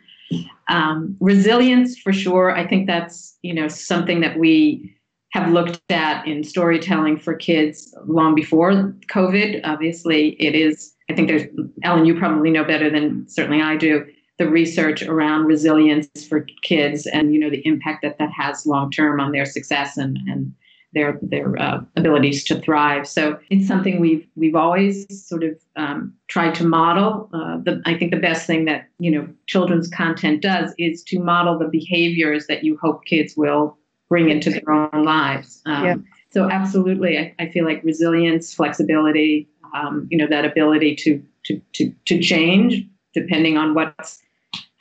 [0.69, 4.93] um, resilience for sure i think that's you know something that we
[5.33, 8.71] have looked at in storytelling for kids long before
[9.11, 9.61] COVID.
[9.63, 11.43] Obviously, it is, I think there's,
[11.81, 14.05] Ellen, you probably know better than certainly I do,
[14.37, 18.91] the research around resilience for kids and, you know, the impact that that has long
[18.91, 20.53] term on their success and, and
[20.93, 23.07] their their uh, abilities to thrive.
[23.07, 27.29] So it's something we've we've always sort of um, tried to model.
[27.33, 31.19] Uh, the, I think the best thing that you know children's content does is to
[31.19, 33.77] model the behaviors that you hope kids will
[34.09, 35.61] bring into their own lives.
[35.65, 35.95] Um, yeah.
[36.31, 41.61] So absolutely, I, I, feel like resilience, flexibility, um, you know, that ability to, to
[41.73, 44.22] to to change depending on what's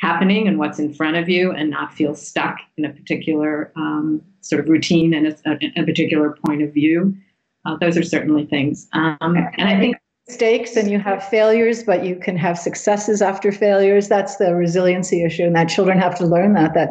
[0.02, 4.20] happening and what's in front of you, and not feel stuck in a particular um,
[4.40, 7.16] sort of routine and a, a, particular point of view.
[7.64, 9.96] Uh, those are certainly things, um, and I think
[10.32, 14.08] mistakes and you have failures, but you can have successes after failures.
[14.08, 16.88] That's the resiliency issue, and that children have to learn that that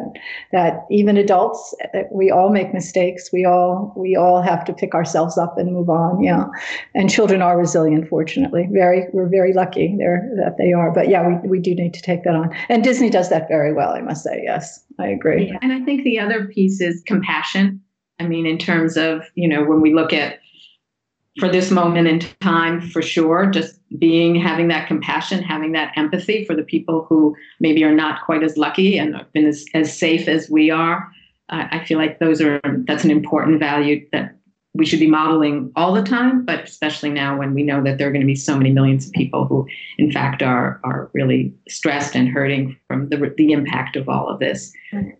[0.52, 3.30] that even adults, eh, we all make mistakes.
[3.32, 6.22] We all we all have to pick ourselves up and move on.
[6.22, 6.46] Yeah,
[6.94, 8.08] and children are resilient.
[8.08, 10.92] Fortunately, very we're very lucky there that they are.
[10.92, 13.72] But yeah, we we do need to take that on, and Disney does that very
[13.72, 13.90] well.
[13.90, 15.48] I must say, yes, I agree.
[15.48, 15.58] Yeah.
[15.62, 17.80] And I think the other piece is compassion.
[18.20, 20.38] I mean, in terms of you know when we look at
[21.38, 23.46] for this moment in time for sure.
[23.46, 28.24] Just being having that compassion having that empathy for the people who maybe are not
[28.24, 31.10] quite as lucky and have been as, as safe as we are.
[31.48, 34.36] Uh, i feel like those are that's an important value that
[34.74, 38.08] we should be modeling all the time but especially now when we know that there
[38.08, 39.66] are going to be so many millions of people who
[39.98, 44.38] in fact are are really stressed and hurting from the, the impact of all of
[44.38, 44.72] this.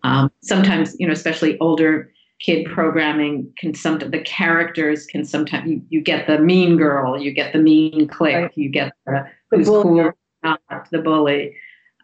[0.03, 2.09] Um, sometimes you know especially older
[2.43, 7.31] kid programming can sometimes the characters can sometimes you, you get the mean girl, you
[7.31, 8.51] get the mean clique, right.
[8.55, 10.11] you get the, the who's cool,
[10.43, 10.59] not
[10.91, 11.55] the bully.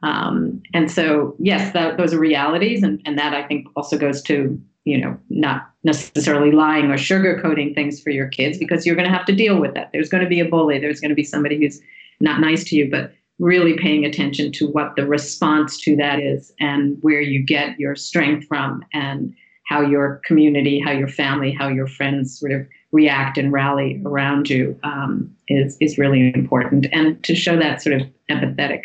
[0.02, 4.21] Um, and so yes, that, those are realities, and, and that I think also goes
[4.23, 9.10] to you know not necessarily lying or sugarcoating things for your kids because you're going
[9.10, 9.89] to have to deal with that.
[9.91, 10.80] There's going to be a bully.
[10.80, 11.82] There's going to be somebody who's
[12.21, 16.54] not nice to you, but really paying attention to what the response to that is
[16.60, 19.34] and where you get your strength from and
[19.69, 24.49] how your community, how your family, how your friends sort of react and rally around
[24.49, 28.82] you um, is is really important, and to show that sort of empathetic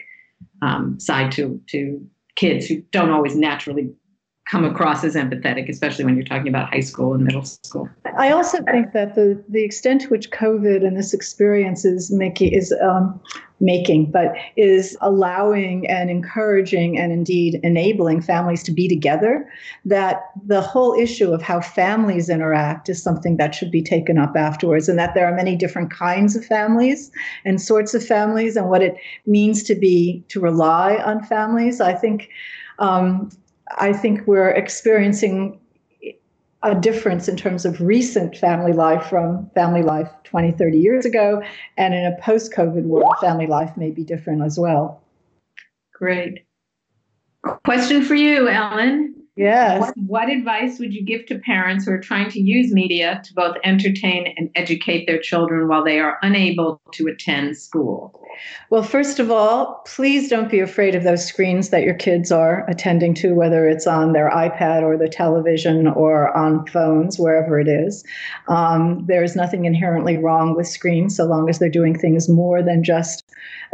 [0.60, 3.90] um, side to to kids who don't always naturally
[4.46, 7.88] come across as empathetic, especially when you're talking about high school and middle school.
[8.18, 12.52] I also think that the the extent to which COVID and this experience is making
[12.52, 13.18] is um,
[13.60, 19.48] making, but is allowing and encouraging and indeed enabling families to be together.
[19.86, 24.36] That the whole issue of how families interact is something that should be taken up
[24.36, 27.10] afterwards, and that there are many different kinds of families
[27.46, 31.80] and sorts of families, and what it means to be to rely on families.
[31.80, 32.28] I think.
[32.78, 33.30] Um,
[33.78, 35.60] I think we're experiencing
[36.62, 41.42] a difference in terms of recent family life from family life 20, 30 years ago.
[41.76, 45.02] And in a post COVID world, family life may be different as well.
[45.92, 46.46] Great.
[47.64, 49.14] Question for you, Ellen.
[49.36, 49.80] Yes.
[49.80, 53.34] What, what, advice would you give to parents who are trying to use media to
[53.34, 58.23] both entertain and educate their children while they are unable to attend school?
[58.70, 62.64] Well, first of all, please don't be afraid of those screens that your kids are
[62.68, 67.68] attending to, whether it's on their iPad or the television or on phones, wherever it
[67.68, 68.04] is.
[68.48, 72.62] Um, there is nothing inherently wrong with screens so long as they're doing things more
[72.62, 73.24] than just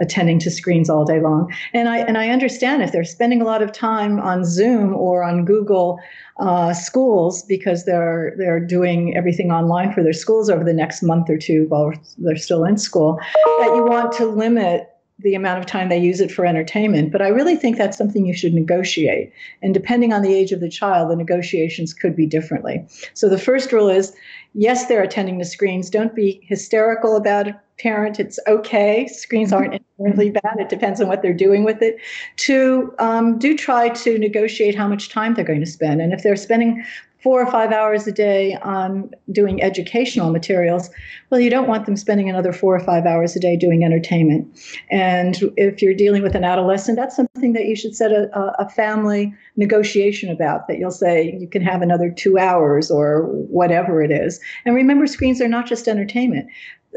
[0.00, 1.52] attending to screens all day long.
[1.72, 5.22] And I and I understand if they're spending a lot of time on Zoom or
[5.22, 6.00] on Google
[6.40, 11.28] uh, schools because they're they're doing everything online for their schools over the next month
[11.28, 13.20] or two while they're still in school,
[13.58, 14.89] that you want to limit
[15.22, 17.12] the amount of time they use it for entertainment.
[17.12, 19.32] But I really think that's something you should negotiate.
[19.62, 22.86] And depending on the age of the child, the negotiations could be differently.
[23.14, 24.14] So the first rule is
[24.54, 25.90] yes, they're attending to screens.
[25.90, 28.18] Don't be hysterical about it, parent.
[28.18, 29.06] It's okay.
[29.06, 30.56] Screens aren't inherently bad.
[30.58, 31.98] It depends on what they're doing with it.
[32.36, 36.00] Two, um, do try to negotiate how much time they're going to spend.
[36.00, 36.84] And if they're spending
[37.22, 40.90] four or five hours a day on doing educational materials,
[41.30, 44.48] well, you don't want them spending another four or five hours a day doing entertainment.
[44.90, 48.28] And if you're dealing with an adolescent, that's something that you should set a,
[48.58, 54.02] a family negotiation about, that you'll say you can have another two hours or whatever
[54.02, 54.40] it is.
[54.64, 56.48] And remember, screens are not just entertainment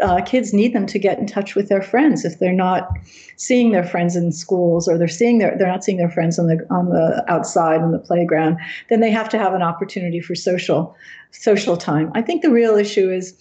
[0.02, 2.26] uh, kids need them to get in touch with their friends.
[2.26, 2.90] If they're not
[3.38, 6.48] seeing their friends in schools or they're seeing their they're not seeing their friends on
[6.48, 8.58] the on the outside on the playground
[8.90, 10.96] then they have to have an opportunity for social
[11.32, 12.12] social time.
[12.16, 13.36] I think the real issue is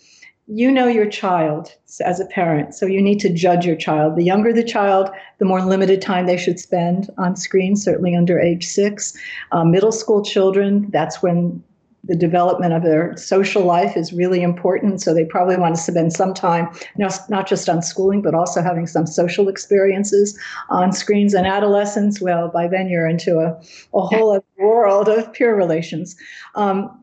[0.48, 1.72] you know your child
[2.04, 4.16] as a parent so you need to judge your child.
[4.16, 8.38] The younger the child the more limited time they should spend on screen certainly under
[8.38, 9.16] age six.
[9.52, 11.62] Uh, middle school children that's when
[12.04, 15.00] the development of their social life is really important.
[15.00, 18.86] So they probably want to spend some time, not just on schooling, but also having
[18.86, 20.38] some social experiences
[20.68, 21.32] on screens.
[21.32, 23.52] And adolescents, well, by then you're into a,
[23.94, 26.16] a whole other world of peer relations.
[26.56, 26.98] Um,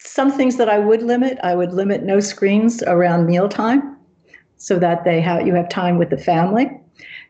[0.00, 3.96] some things that I would limit, I would limit no screens around mealtime
[4.56, 6.70] so that they have you have time with the family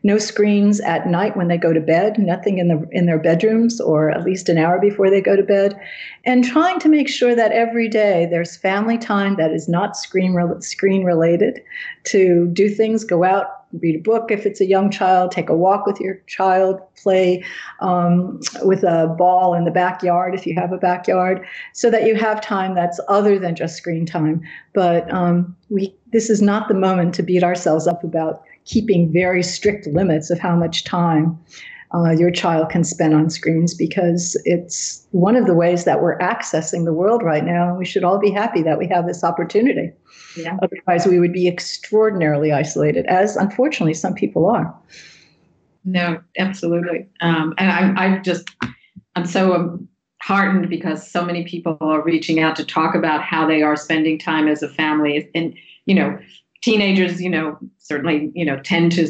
[0.03, 3.81] no screens at night when they go to bed, nothing in the in their bedrooms
[3.81, 5.79] or at least an hour before they go to bed,
[6.25, 10.33] and trying to make sure that every day there's family time that is not screen
[10.33, 11.61] re- screen related,
[12.05, 15.55] to do things, go out, read a book if it's a young child, take a
[15.55, 17.43] walk with your child, play
[17.81, 22.15] um, with a ball in the backyard if you have a backyard, so that you
[22.15, 24.41] have time that's other than just screen time.
[24.73, 29.43] But um, we this is not the moment to beat ourselves up about keeping very
[29.43, 31.37] strict limits of how much time
[31.93, 36.17] uh, your child can spend on screens because it's one of the ways that we're
[36.19, 37.69] accessing the world right now.
[37.69, 39.91] And we should all be happy that we have this opportunity.
[40.37, 40.57] Yeah.
[40.61, 44.71] Otherwise, we would be extraordinarily isolated, as unfortunately some people are.
[45.83, 47.07] No, absolutely.
[47.21, 48.49] Um, and I, I just,
[49.15, 49.79] I'm so
[50.21, 54.19] heartened because so many people are reaching out to talk about how they are spending
[54.19, 55.31] time as a family.
[55.33, 55.55] And,
[55.85, 56.19] you know,
[56.61, 59.07] teenagers, you know, certainly, you know, tend to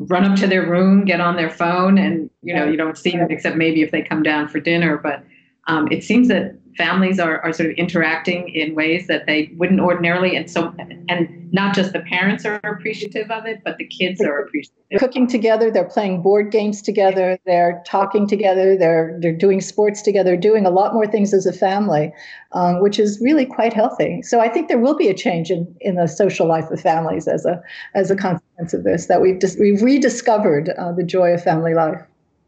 [0.00, 3.10] run up to their room, get on their phone, and you know, you don't see
[3.10, 4.96] them except maybe if they come down for dinner.
[4.96, 5.24] But
[5.68, 9.80] um, it seems that families are, are sort of interacting in ways that they wouldn't
[9.80, 10.72] ordinarily and so
[11.08, 15.00] and not just the parents are appreciative of it but the kids are appreciative.
[15.00, 20.36] Cooking together they're playing board games together they're talking together they're they're doing sports together
[20.36, 22.12] doing a lot more things as a family
[22.52, 24.22] um, which is really quite healthy.
[24.22, 27.26] So i think there will be a change in in the social life of families
[27.26, 27.60] as a
[27.94, 31.74] as a consequence of this that we've just we've rediscovered uh, the joy of family
[31.74, 32.00] life.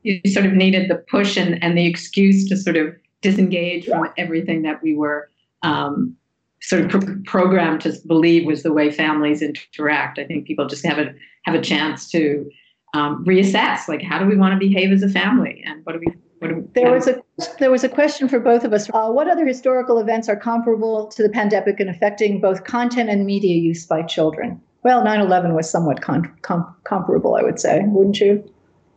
[0.03, 4.09] You sort of needed the push and, and the excuse to sort of disengage from
[4.17, 5.31] everything that we were
[5.63, 6.17] um,
[6.61, 10.19] sort of pro- programmed to believe was the way families interact.
[10.19, 11.15] I think people just have a
[11.45, 12.51] have a chance to
[12.93, 15.99] um, reassess, like how do we want to behave as a family, and what do
[15.99, 16.07] we.
[16.39, 17.23] What do we there was a
[17.59, 18.89] there was a question for both of us.
[18.95, 23.27] Uh, what other historical events are comparable to the pandemic and affecting both content and
[23.27, 24.59] media use by children?
[24.83, 28.43] Well, 9/11 was somewhat com- com- comparable, I would say, wouldn't you?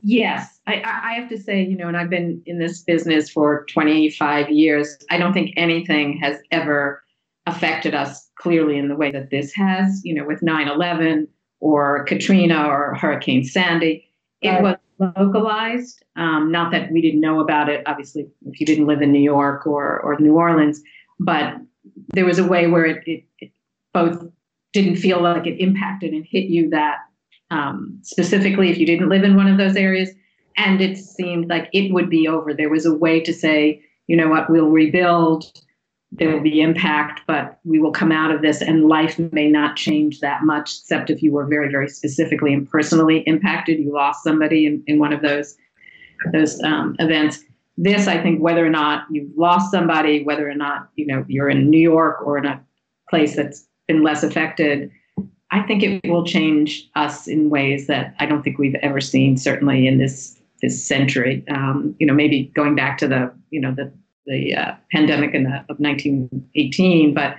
[0.04, 3.66] Yes, I, I have to say, you know, and I've been in this business for
[3.74, 4.98] 25 years.
[5.10, 7.04] I don't think anything has ever
[7.46, 11.28] affected us clearly in the way that this has, you know, with 9 11
[11.60, 14.08] or Katrina or Hurricane Sandy.
[14.42, 16.04] It was localized.
[16.16, 19.22] Um, not that we didn't know about it, obviously, if you didn't live in New
[19.22, 20.82] York or, or New Orleans,
[21.20, 21.56] but
[22.14, 23.52] there was a way where it, it, it
[23.94, 24.22] both
[24.74, 26.98] didn't feel like it impacted and hit you that
[27.52, 30.10] um, specifically if you didn't live in one of those areas.
[30.58, 32.54] And it seemed like it would be over.
[32.54, 35.52] There was a way to say, you know what, we'll rebuild.
[36.12, 39.76] There will be impact, but we will come out of this, and life may not
[39.76, 43.80] change that much, except if you were very, very specifically and personally impacted.
[43.80, 45.58] You lost somebody in, in one of those
[46.32, 47.40] those um, events.
[47.78, 51.50] This, I think, whether or not you've lost somebody, whether or not you know you're
[51.50, 52.64] in New York or in a
[53.10, 54.92] place that's been less affected,
[55.50, 59.36] I think it will change us in ways that I don't think we've ever seen,
[59.38, 61.44] certainly in this this century.
[61.50, 63.94] Um, you know, maybe going back to the you know the
[64.26, 67.36] the uh, pandemic in the, of 1918, but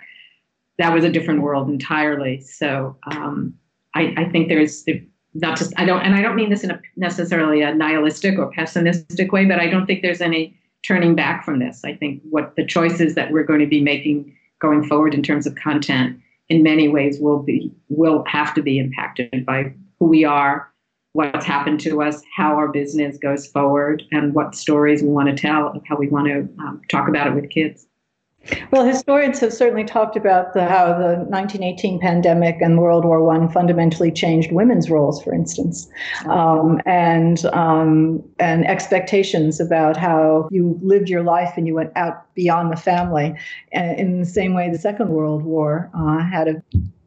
[0.79, 2.43] that was a different world entirely.
[2.43, 3.55] So um,
[3.95, 4.85] I, I, think there's
[5.33, 8.53] not just I don't and I don't mean this in a necessarily a nihilistic or
[8.53, 11.81] pessimistic way, but I don't think there's any turning back from this.
[11.85, 15.47] I think what the choices that we're going to be making going forward in terms
[15.47, 16.21] of content
[16.51, 20.71] in many ways will be will have to be impacted by who we are,
[21.15, 25.35] what's happened to us, how our business goes forward, and what stories we want to
[25.35, 27.87] tell, and how we want to um, talk about it with kids.
[28.71, 33.49] Well, historians have certainly talked about the, how the 1918 pandemic and World War One
[33.49, 35.89] fundamentally changed women's roles, for instance,
[36.27, 42.35] um, and um, and expectations about how you lived your life and you went out
[42.35, 43.35] beyond the family.
[43.73, 46.63] And in the same way, the Second World War uh, had a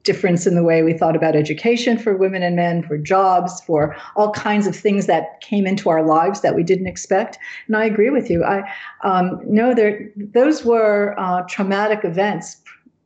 [0.08, 3.96] difference in the way we thought about education for women and men, for jobs, for
[4.16, 7.38] all kinds of things that came into our lives that we didn't expect.
[7.68, 8.44] And I agree with you.
[8.44, 8.64] I
[9.04, 9.40] um,
[9.76, 12.58] there those were uh, traumatic events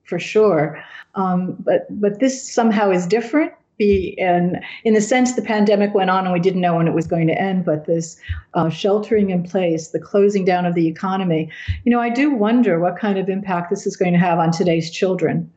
[0.03, 0.81] for sure.
[1.15, 3.51] Um, but but this somehow is different.
[3.77, 6.93] Be in in the sense the pandemic went on and we didn't know when it
[6.93, 7.65] was going to end.
[7.65, 8.17] But this
[8.53, 11.49] uh, sheltering in place, the closing down of the economy,
[11.83, 14.51] you know, I do wonder what kind of impact this is going to have on
[14.51, 15.51] today's children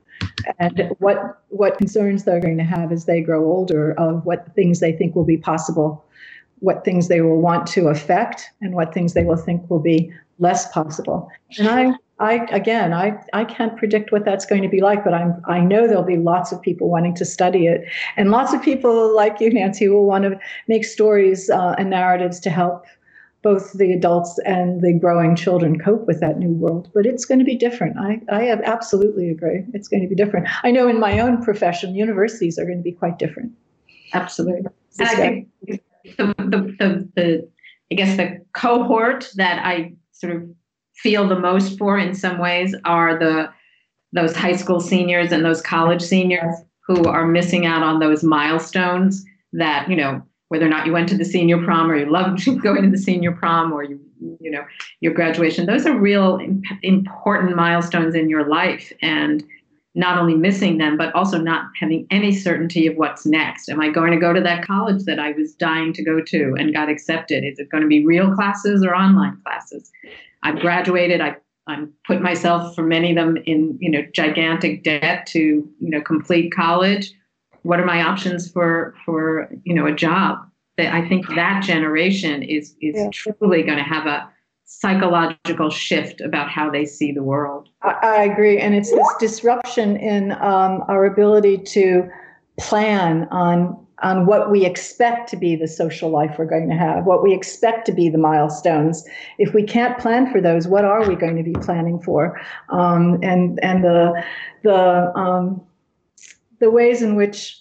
[0.58, 4.80] and what what concerns they're going to have as they grow older of what things
[4.80, 6.04] they think will be possible
[6.64, 10.10] what things they will want to affect and what things they will think will be
[10.38, 11.30] less possible.
[11.58, 15.12] And i i again i i can't predict what that's going to be like but
[15.12, 17.84] i'm i know there'll be lots of people wanting to study it.
[18.16, 20.38] And lots of people like you nancy will want to
[20.68, 22.84] make stories uh, and narratives to help
[23.44, 26.90] both the adults and the growing children cope with that new world.
[26.94, 27.96] But it's going to be different.
[27.98, 29.64] I, I absolutely agree.
[29.74, 30.48] It's going to be different.
[30.64, 33.52] I know in my own profession, universities are going to be quite different.
[34.14, 34.66] Absolutely.
[34.98, 35.48] And I think
[36.16, 37.50] the, the, the, the,
[37.92, 40.42] I guess the cohort that I sort of
[40.96, 43.52] feel the most for in some ways are the
[44.12, 46.54] those high school seniors and those college seniors
[46.86, 50.22] who are missing out on those milestones that, you know,
[50.54, 52.96] whether or not you went to the senior prom or you loved going to the
[52.96, 53.98] senior prom or you
[54.40, 54.64] you know
[55.00, 55.66] your graduation.
[55.66, 56.38] Those are real
[56.82, 59.42] important milestones in your life and
[59.96, 63.68] not only missing them but also not having any certainty of what's next.
[63.68, 66.54] Am i going to go to that college that i was dying to go to
[66.56, 67.42] and got accepted?
[67.42, 69.90] Is it going to be real classes or online classes?
[70.44, 71.20] I've graduated.
[71.20, 71.34] I
[71.66, 76.00] i'm put myself for many of them in you know gigantic debt to you know
[76.00, 77.12] complete college
[77.64, 80.38] what are my options for for you know a job
[80.76, 83.08] that i think that generation is is yeah.
[83.12, 84.28] truly going to have a
[84.66, 89.96] psychological shift about how they see the world i, I agree and it's this disruption
[89.96, 92.08] in um, our ability to
[92.58, 97.06] plan on on what we expect to be the social life we're going to have,
[97.06, 99.04] what we expect to be the milestones.
[99.38, 102.38] If we can't plan for those, what are we going to be planning for?
[102.70, 104.22] Um, and and the
[104.62, 105.64] the um,
[106.64, 107.60] the ways in which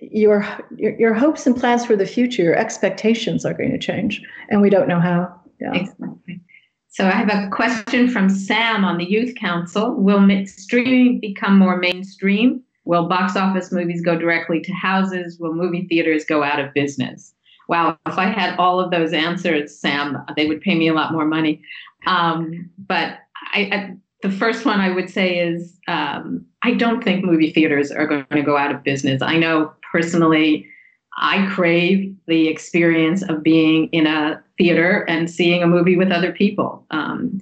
[0.00, 4.22] your, your, your hopes and plans for the future, your expectations are going to change,
[4.48, 5.38] and we don't know how.
[5.60, 5.74] Yeah.
[5.74, 6.40] Exactly.
[6.88, 9.94] So I have a question from Sam on the Youth Council.
[9.94, 12.62] Will streaming become more mainstream?
[12.86, 15.38] Will box office movies go directly to houses?
[15.38, 17.34] Will movie theaters go out of business?
[17.68, 21.12] Wow, if I had all of those answers, Sam, they would pay me a lot
[21.12, 21.62] more money.
[22.06, 23.18] Um, but
[23.52, 27.90] I, I, the first one I would say is um, I don't think movie theaters
[27.90, 29.22] are going to go out of business.
[29.22, 30.66] I know personally,
[31.18, 36.32] I crave the experience of being in a theater and seeing a movie with other
[36.32, 36.86] people.
[36.90, 37.40] Um,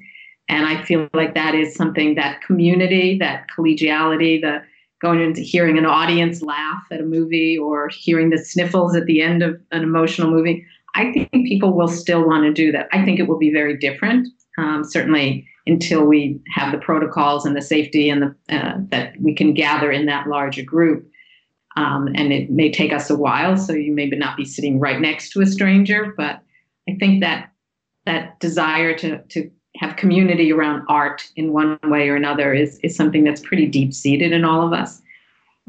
[0.49, 4.63] and I feel like that is something that community, that collegiality, the
[5.01, 9.21] going into hearing an audience laugh at a movie or hearing the sniffles at the
[9.21, 10.65] end of an emotional movie.
[10.95, 12.89] I think people will still want to do that.
[12.93, 14.27] I think it will be very different.
[14.57, 19.35] Um, certainly, until we have the protocols and the safety and the uh, that we
[19.35, 21.09] can gather in that larger group.
[21.77, 25.01] Um, and it may take us a while, so you may not be sitting right
[25.01, 26.13] next to a stranger.
[26.17, 26.41] But
[26.89, 27.53] I think that
[28.07, 32.97] that desire to to have community around art in one way or another is is
[32.97, 35.01] something that's pretty deep seated in all of us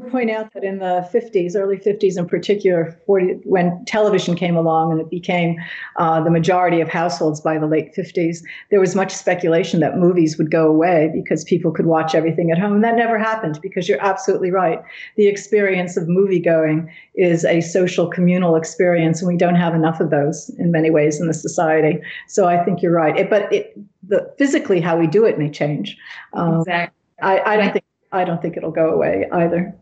[0.08, 4.92] point out that in the 50s, early 50s in particular, 40, when television came along
[4.92, 5.56] and it became
[5.96, 8.38] uh, the majority of households by the late 50s,
[8.70, 12.58] there was much speculation that movies would go away because people could watch everything at
[12.58, 12.74] home.
[12.74, 14.80] And that never happened because you're absolutely right.
[15.16, 20.00] The experience of movie going is a social communal experience, and we don't have enough
[20.00, 21.98] of those in many ways in the society.
[22.28, 23.16] So I think you're right.
[23.16, 23.76] It, but it,
[24.06, 25.96] the, physically, how we do it may change.
[26.32, 26.96] Um, exactly.
[27.22, 29.74] I, I don't think I don't think it'll go away either.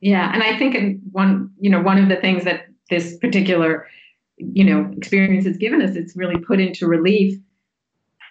[0.00, 3.86] Yeah, and I think in one, you know, one of the things that this particular,
[4.36, 7.38] you know, experience has given us, it's really put into relief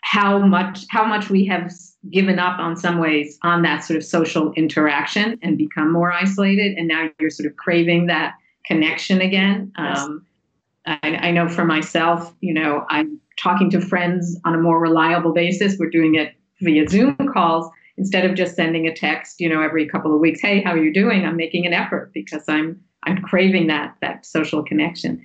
[0.05, 1.71] how much how much we have
[2.11, 6.77] given up on some ways on that sort of social interaction and become more isolated,
[6.77, 8.35] and now you're sort of craving that
[8.65, 9.71] connection again.
[9.77, 10.25] Um,
[10.85, 15.33] I, I know for myself, you know, I'm talking to friends on a more reliable
[15.33, 15.77] basis.
[15.79, 19.87] We're doing it via Zoom calls instead of just sending a text, you know, every
[19.87, 21.25] couple of weeks, hey, how are you doing?
[21.25, 25.21] I'm making an effort because I'm I'm craving that that social connection.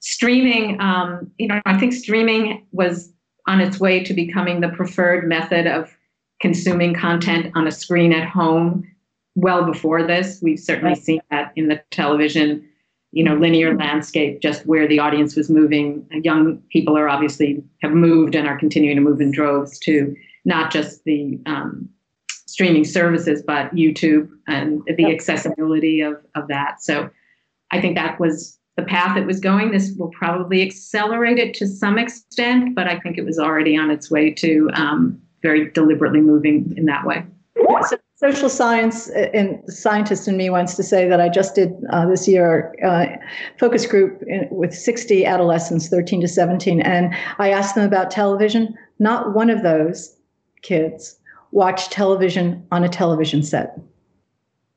[0.00, 3.12] Streaming, um, you know, I think streaming was
[3.46, 5.94] on its way to becoming the preferred method of
[6.40, 8.86] consuming content on a screen at home
[9.34, 10.40] well before this.
[10.42, 12.66] We've certainly seen that in the television,
[13.12, 16.06] you know, linear landscape, just where the audience was moving.
[16.22, 20.14] Young people are obviously have moved and are continuing to move in droves to
[20.44, 21.88] not just the um,
[22.54, 26.80] streaming services, but YouTube and the accessibility of, of that.
[26.80, 27.10] So
[27.72, 29.72] I think that was the path it was going.
[29.72, 33.90] This will probably accelerate it to some extent, but I think it was already on
[33.90, 37.26] its way to um, very deliberately moving in that way.
[37.88, 42.06] So social science and scientist in me wants to say that I just did uh,
[42.06, 43.06] this year uh,
[43.58, 48.76] focus group in, with 60 adolescents, 13 to 17, and I asked them about television.
[49.00, 50.16] Not one of those
[50.62, 51.18] kids
[51.54, 53.78] watched television on a television set.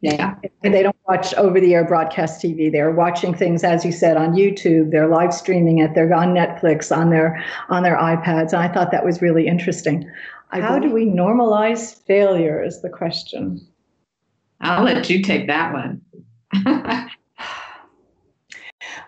[0.02, 0.36] Yeah.
[0.64, 2.72] And they don't watch over the air broadcast TV.
[2.72, 4.92] They're watching things, as you said, on YouTube.
[4.92, 5.96] They're live streaming it.
[5.96, 8.54] They're on Netflix, on their on their iPads.
[8.54, 10.10] And I thought that was really interesting.
[10.52, 13.60] I How do we normalize failure is the question.
[14.62, 16.02] I'll let you take that one.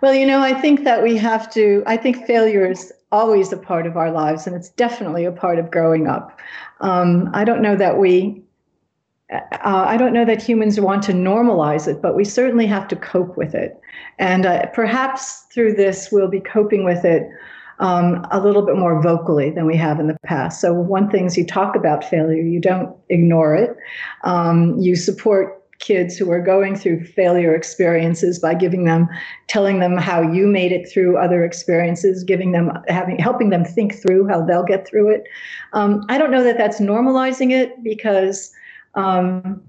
[0.02, 3.58] well, you know, I think that we have to, I think failure is always a
[3.58, 6.40] part of our lives, and it's definitely a part of growing up.
[6.82, 8.42] Um, I don't know that we
[9.32, 12.96] uh, I don't know that humans want to normalize it, but we certainly have to
[12.96, 13.80] cope with it.
[14.18, 17.30] And uh, perhaps through this, we'll be coping with it
[17.80, 20.60] um, a little bit more vocally than we have in the past.
[20.60, 23.78] So, one thing is you talk about failure, you don't ignore it.
[24.24, 29.08] Um, you support kids who are going through failure experiences by giving them
[29.48, 33.96] telling them how you made it through other experiences giving them having helping them think
[33.96, 35.24] through how they'll get through it
[35.74, 38.54] um, i don't know that that's normalizing it because
[38.96, 39.62] um,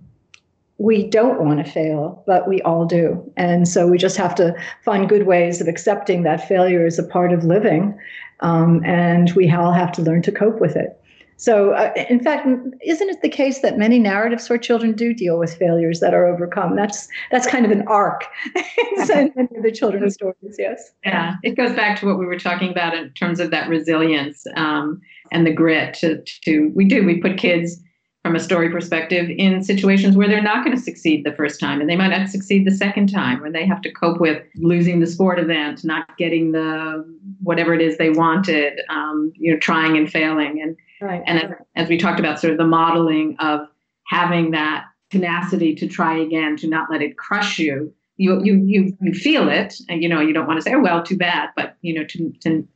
[0.81, 3.31] we don't want to fail, but we all do.
[3.37, 7.03] And so we just have to find good ways of accepting that failure is a
[7.03, 7.99] part of living.
[8.41, 10.99] Um, and we all have to learn to cope with it.
[11.41, 12.47] So, uh, in fact,
[12.85, 16.27] isn't it the case that many narratives for children do deal with failures that are
[16.27, 16.77] overcome?
[16.77, 20.57] That's that's kind of an arc in many of the children's stories.
[20.59, 20.93] Yes.
[21.03, 24.45] Yeah, it goes back to what we were talking about in terms of that resilience
[24.55, 25.01] um,
[25.33, 25.95] and the grit.
[25.95, 27.81] To, to we do we put kids
[28.23, 31.81] from a story perspective in situations where they're not going to succeed the first time
[31.81, 35.01] and they might not succeed the second time where they have to cope with losing
[35.01, 37.03] the sport event not getting the
[37.43, 41.23] whatever it is they wanted um, you know trying and failing and right.
[41.27, 43.61] and as, as we talked about sort of the modeling of
[44.07, 48.97] having that tenacity to try again to not let it crush you you you you,
[49.01, 51.49] you feel it and you know you don't want to say oh well too bad
[51.57, 52.67] but you know to to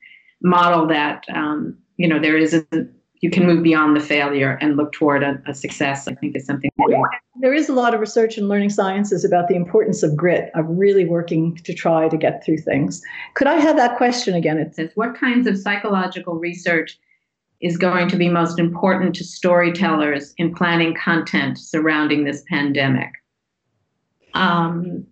[0.43, 2.67] model that um, you know there is a
[3.25, 6.45] you can move beyond the failure and look toward a, a success, I think is
[6.45, 6.71] something
[7.41, 10.67] there is a lot of research in learning sciences about the importance of grit, of
[10.69, 13.01] really working to try to get through things.
[13.33, 14.59] Could I have that question again?
[14.59, 16.99] It says, what kinds of psychological research
[17.65, 23.11] is going to be most important to storytellers in planning content surrounding this pandemic?
[24.35, 25.07] Um,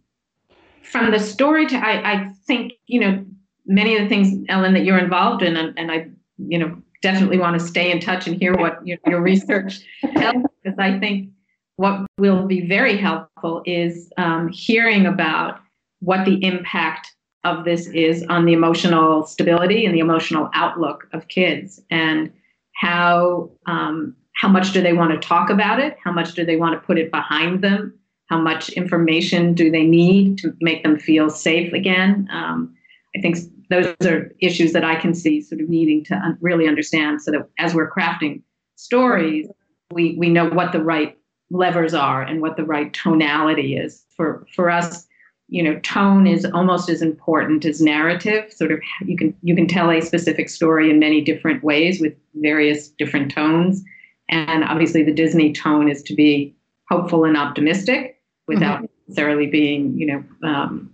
[0.82, 3.24] from the story to, I, I think, you know,
[3.64, 7.38] many of the things, Ellen, that you're involved in, and, and I, you know, definitely
[7.38, 9.80] want to stay in touch and hear what your, your research
[10.14, 11.30] tells because I think
[11.76, 15.58] what will be very helpful is um, hearing about
[16.00, 17.10] what the impact
[17.44, 22.30] of this is on the emotional stability and the emotional outlook of kids and
[22.74, 26.56] how um, how much do they want to talk about it how much do they
[26.56, 30.98] want to put it behind them how much information do they need to make them
[30.98, 32.74] feel safe again um,
[33.16, 33.36] i think
[33.72, 37.30] those are issues that I can see sort of needing to un- really understand so
[37.30, 38.42] that as we're crafting
[38.76, 39.48] stories,
[39.90, 41.16] we, we know what the right
[41.50, 44.04] levers are and what the right tonality is.
[44.14, 45.06] For, for us,
[45.52, 48.50] you know, tone is almost as important as narrative.
[48.50, 52.14] Sort of you can you can tell a specific story in many different ways with
[52.36, 53.84] various different tones.
[54.30, 56.56] And obviously the Disney tone is to be
[56.88, 58.86] hopeful and optimistic without mm-hmm.
[59.06, 60.90] necessarily being, you know, um,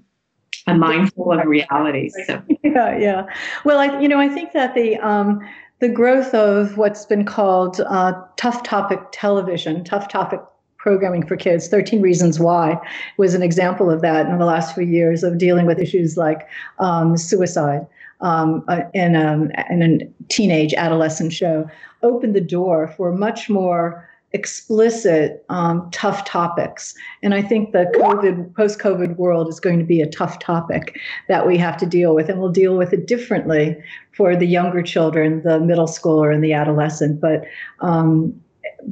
[0.67, 2.11] mindful of reality.
[2.27, 3.27] So yeah, yeah.
[3.65, 5.39] Well, I you know I think that the um,
[5.79, 10.41] the growth of what's been called uh, tough topic television, tough topic
[10.79, 12.79] programming for kids 13 reasons why
[13.16, 16.49] was an example of that in the last few years of dealing with issues like
[16.79, 17.87] um, suicide
[18.20, 21.68] um, uh, in, um, in a teenage adolescent show
[22.03, 26.95] opened the door for much more explicit, um, tough topics.
[27.22, 30.99] And I think the COVID, post COVID world is going to be a tough topic
[31.29, 32.29] that we have to deal with.
[32.29, 33.76] And we'll deal with it differently
[34.12, 37.20] for the younger children, the middle schooler, and the adolescent.
[37.20, 37.45] But
[37.81, 38.39] um,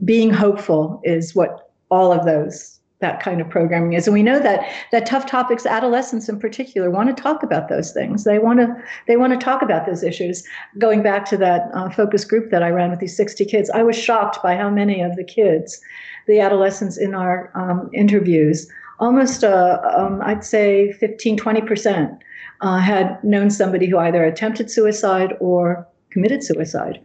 [0.05, 4.07] being hopeful is what all of those that kind of programming is.
[4.07, 7.93] And we know that that tough topics adolescents in particular want to talk about those
[7.93, 8.25] things.
[8.25, 8.75] They want to
[9.07, 10.43] they want to talk about those issues.
[10.79, 13.83] Going back to that uh, focus group that i ran with these 60 kids i
[13.83, 15.81] was shocked by how many of the kids
[16.27, 18.69] the adolescents in our um, interviews
[18.99, 22.19] almost uh, um, i'd say 15 20%
[22.63, 25.87] uh, had known somebody who either attempted suicide or
[26.17, 26.99] committed suicide.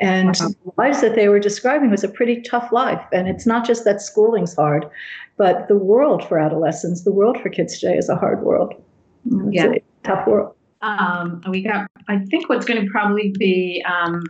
[0.00, 0.48] And wow.
[0.48, 3.04] the lives that they were describing was a pretty tough life.
[3.12, 4.86] And it's not just that schooling's hard,
[5.36, 8.72] but the world for adolescents, the world for kids today is a hard world.
[9.26, 9.66] It's yeah.
[9.66, 10.54] a tough world.
[10.80, 14.24] Um, we got, I think what's going to probably be um,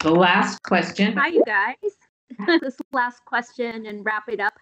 [0.00, 1.16] the last question.
[1.16, 1.76] Hi, you guys.
[2.60, 4.54] this last question and wrap it up.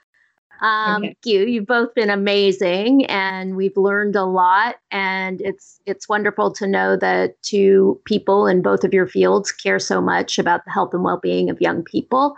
[0.61, 1.17] Um, okay.
[1.25, 4.77] you, you've both been amazing, and we've learned a lot.
[4.91, 9.79] And it's it's wonderful to know that two people in both of your fields care
[9.79, 12.37] so much about the health and well being of young people.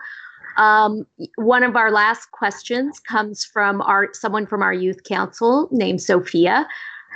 [0.56, 1.06] Um,
[1.36, 6.66] one of our last questions comes from our someone from our youth council named Sophia.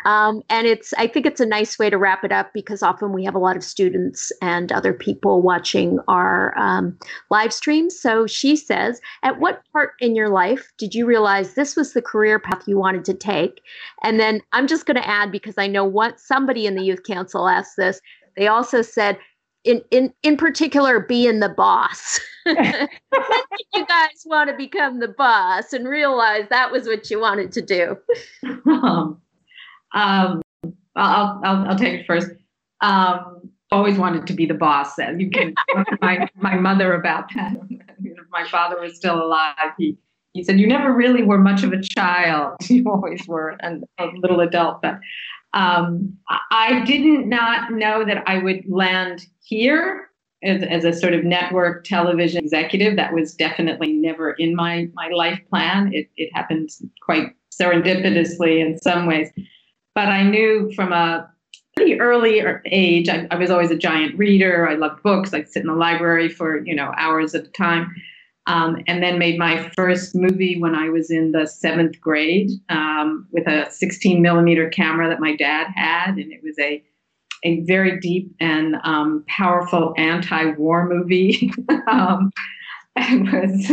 [0.05, 3.13] Um, and it's, I think it's a nice way to wrap it up because often
[3.13, 6.99] we have a lot of students and other people watching our um,
[7.31, 7.99] live streams.
[7.99, 12.03] So she says, At what part in your life did you realize this was the
[12.03, 13.61] career path you wanted to take?
[14.03, 17.03] And then I'm just going to add because I know what somebody in the youth
[17.05, 18.01] council asked this.
[18.37, 19.19] They also said,
[19.65, 25.87] in in in particular being the boss you guys want to become the boss and
[25.87, 27.97] realize that was what you wanted to do
[28.71, 29.21] um,
[29.95, 30.43] um,
[30.97, 32.31] I'll, I'll, I'll take it first.
[32.81, 34.99] Um, always wanted to be the boss.
[34.99, 35.55] You can
[36.01, 37.55] my my mother about that.
[38.31, 39.55] my father was still alive.
[39.79, 39.97] He
[40.33, 42.57] he said you never really were much of a child.
[42.69, 44.83] You always were an, a little adult.
[44.83, 45.01] But
[45.55, 46.17] um,
[46.51, 50.09] I didn't not know that I would land here
[50.45, 52.97] as, as a sort of network television executive.
[52.97, 55.93] That was definitely never in my my life plan.
[55.93, 56.71] It it happened
[57.03, 59.31] quite serendipitously in some ways.
[59.95, 61.31] But I knew from a
[61.77, 64.69] pretty early age, I, I was always a giant reader.
[64.69, 65.33] I loved books.
[65.33, 67.95] I'd sit in the library for you know hours at a time.
[68.47, 73.29] Um, and then made my first movie when I was in the seventh grade um,
[73.31, 76.83] with a 16 millimeter camera that my dad had, and it was a
[77.43, 81.53] a very deep and um, powerful anti-war movie.
[81.87, 82.31] Um,
[82.97, 83.71] it was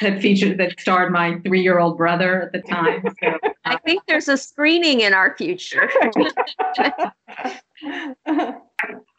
[0.00, 3.02] that featured that starred my three-year-old brother at the time.
[3.22, 5.88] So, I think there's a screening in our future.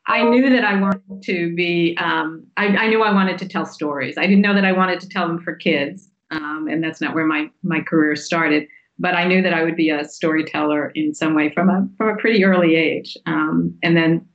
[0.08, 1.96] I knew that I wanted to be.
[1.98, 4.18] Um, I, I, knew I wanted to tell stories.
[4.18, 7.14] I didn't know that I wanted to tell them for kids, um, and that's not
[7.14, 8.68] where my my career started.
[9.00, 12.10] But I knew that I would be a storyteller in some way from a from
[12.10, 13.18] a pretty early age.
[13.26, 14.26] Um, and then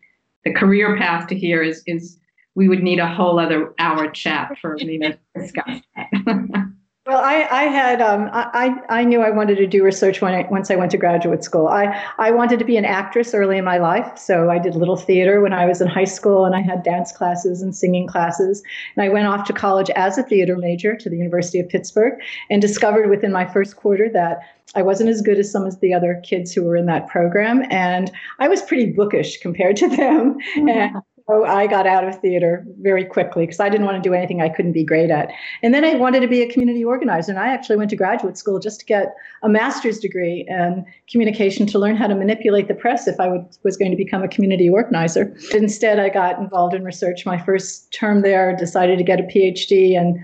[0.44, 2.18] the career path to here is is
[2.56, 6.66] we would need a whole other hour chat for me to discuss that.
[7.06, 10.44] Well, I, I had um, I, I knew I wanted to do research when I,
[10.50, 11.68] once I went to graduate school.
[11.68, 14.96] I, I wanted to be an actress early in my life, so I did little
[14.96, 18.60] theater when I was in high school, and I had dance classes and singing classes.
[18.96, 22.14] And I went off to college as a theater major to the University of Pittsburgh,
[22.50, 24.40] and discovered within my first quarter that
[24.74, 27.62] I wasn't as good as some of the other kids who were in that program,
[27.70, 30.38] and I was pretty bookish compared to them.
[30.56, 30.68] Mm-hmm.
[30.68, 30.96] And
[31.28, 34.40] so I got out of theater very quickly because I didn't want to do anything
[34.40, 35.30] I couldn't be great at.
[35.62, 37.32] And then I wanted to be a community organizer.
[37.32, 41.66] And I actually went to graduate school just to get a master's degree in communication
[41.66, 44.28] to learn how to manipulate the press if I would, was going to become a
[44.28, 45.36] community organizer.
[45.52, 49.98] Instead, I got involved in research my first term there, decided to get a PhD,
[49.98, 50.20] and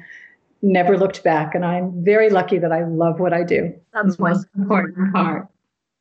[0.63, 1.53] never looked back.
[1.55, 3.75] And I'm very lucky that I love what I do.
[3.93, 5.49] That's the most important part.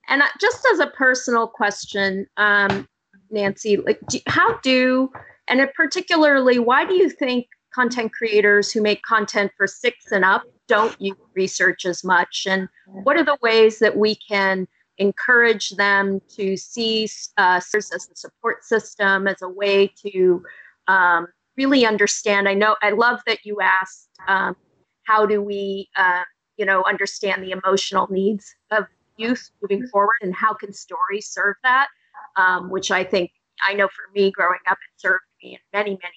[0.10, 2.88] And just as a personal question, um,
[3.32, 5.10] Nancy, like do, how do
[5.48, 10.44] and particularly why do you think content creators who make content for six and up
[10.68, 12.46] don't use research as much?
[12.48, 14.68] And what are the ways that we can
[14.98, 17.08] encourage them to see
[17.38, 20.44] uh, as a support system as a way to
[20.88, 21.28] um,
[21.58, 22.48] really understand?
[22.48, 24.56] I know i love that you asked um,
[25.04, 26.24] how do we uh,
[26.58, 28.86] you know understand the emotional needs of
[29.18, 31.88] youth moving forward and how can stories serve that
[32.36, 33.32] um, which I think
[33.64, 36.16] I know for me growing up, it served me, and many, many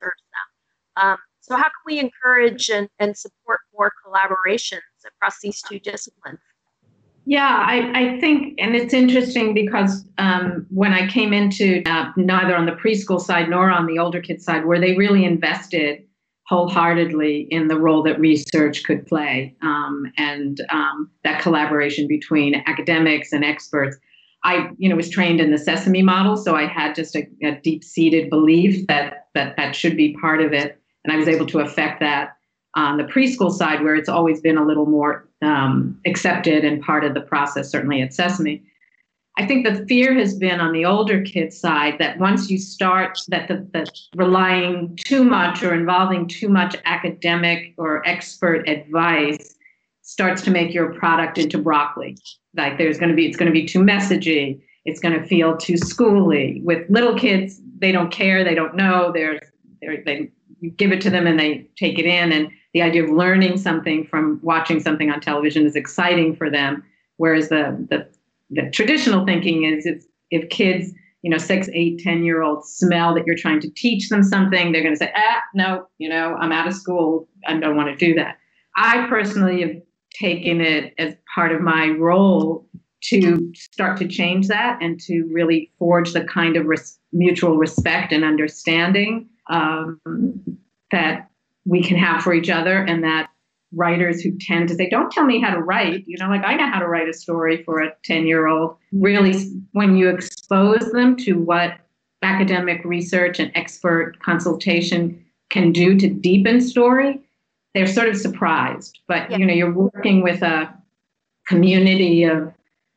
[0.00, 1.04] serves them.
[1.04, 6.38] Um, so, how can we encourage and, and support more collaborations across these two disciplines?
[7.26, 12.54] Yeah, I, I think, and it's interesting because um, when I came into uh, neither
[12.54, 16.04] on the preschool side nor on the older kids side, where they really invested
[16.46, 23.32] wholeheartedly in the role that research could play um, and um, that collaboration between academics
[23.32, 23.96] and experts.
[24.44, 27.52] I, you know, was trained in the Sesame model, so I had just a, a
[27.62, 31.60] deep-seated belief that that that should be part of it, and I was able to
[31.60, 32.36] affect that
[32.76, 37.04] on the preschool side, where it's always been a little more um, accepted and part
[37.04, 37.70] of the process.
[37.70, 38.62] Certainly at Sesame,
[39.38, 43.18] I think the fear has been on the older kids side that once you start
[43.28, 49.56] that the, that relying too much or involving too much academic or expert advice
[50.02, 52.16] starts to make your product into broccoli
[52.56, 54.60] like there's going to be it's going to be too messagey.
[54.84, 56.62] It's going to feel too schooly.
[56.62, 58.44] With little kids they don't care.
[58.44, 59.12] They don't know.
[59.12, 59.40] They're,
[59.80, 60.30] they're they
[60.60, 62.32] you give it to them and they take it in.
[62.32, 66.82] And the idea of learning something from watching something on television is exciting for them.
[67.16, 68.08] Whereas the the,
[68.50, 70.92] the traditional thinking is if if kids
[71.24, 74.72] you know, six, eight, ten year olds smell that you're trying to teach them something,
[74.72, 77.26] they're going to say, ah, no, you know, I'm out of school.
[77.46, 78.36] I don't want to do that.
[78.76, 79.70] I personally have
[80.14, 82.66] taken it as part of my role
[83.02, 88.12] to start to change that and to really forge the kind of res- mutual respect
[88.12, 90.00] and understanding um,
[90.90, 91.28] that
[91.66, 93.28] we can have for each other and that
[93.74, 96.54] writers who tend to say don't tell me how to write you know like i
[96.54, 99.34] know how to write a story for a 10 year old really
[99.72, 101.72] when you expose them to what
[102.22, 107.20] academic research and expert consultation can do to deepen story
[107.74, 109.36] they're sort of surprised but yeah.
[109.36, 110.72] you know you're working with a
[111.46, 112.52] community of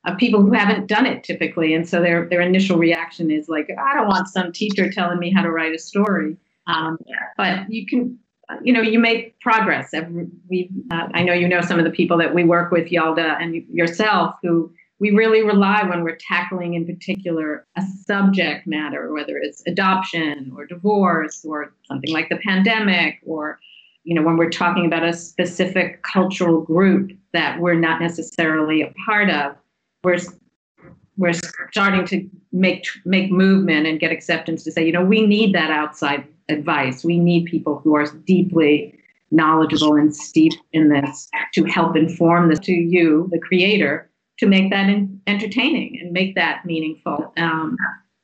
[0.05, 3.69] of people who haven't done it typically and so their their initial reaction is like
[3.77, 6.97] i don't want some teacher telling me how to write a story um,
[7.37, 8.17] but you can
[8.63, 9.93] you know you make progress
[10.49, 13.41] we uh, i know you know some of the people that we work with yalda
[13.41, 19.37] and yourself who we really rely when we're tackling in particular a subject matter whether
[19.37, 23.59] it's adoption or divorce or something like the pandemic or
[24.07, 28.93] you know when we're talking about a specific cultural group that we're not necessarily a
[29.05, 29.55] part of
[30.03, 30.17] we're
[31.17, 31.33] we're
[31.69, 35.71] starting to make make movement and get acceptance to say you know we need that
[35.71, 37.03] outside advice.
[37.03, 38.93] We need people who are deeply
[39.31, 44.69] knowledgeable and steeped in this to help inform this to you, the creator, to make
[44.71, 47.33] that in, entertaining and make that meaningful.
[47.37, 47.75] Um,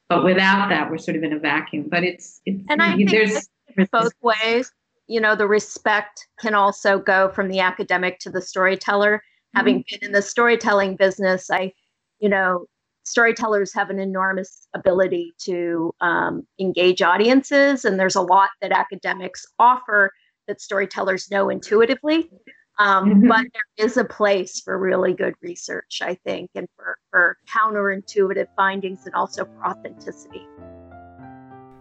[0.08, 1.88] but without that, we're sort of in a vacuum.
[1.90, 3.50] But it's, it's and I think there's
[3.92, 4.72] both ways.
[5.14, 9.18] You know, the respect can also go from the academic to the storyteller.
[9.18, 9.58] Mm-hmm.
[9.58, 11.72] Having been in the storytelling business, I,
[12.18, 12.66] you know,
[13.04, 19.46] storytellers have an enormous ability to um, engage audiences, and there's a lot that academics
[19.60, 20.12] offer
[20.48, 22.32] that storytellers know intuitively.
[22.80, 23.28] Um, mm-hmm.
[23.28, 28.48] But there is a place for really good research, I think, and for, for counterintuitive
[28.56, 30.48] findings and also for authenticity.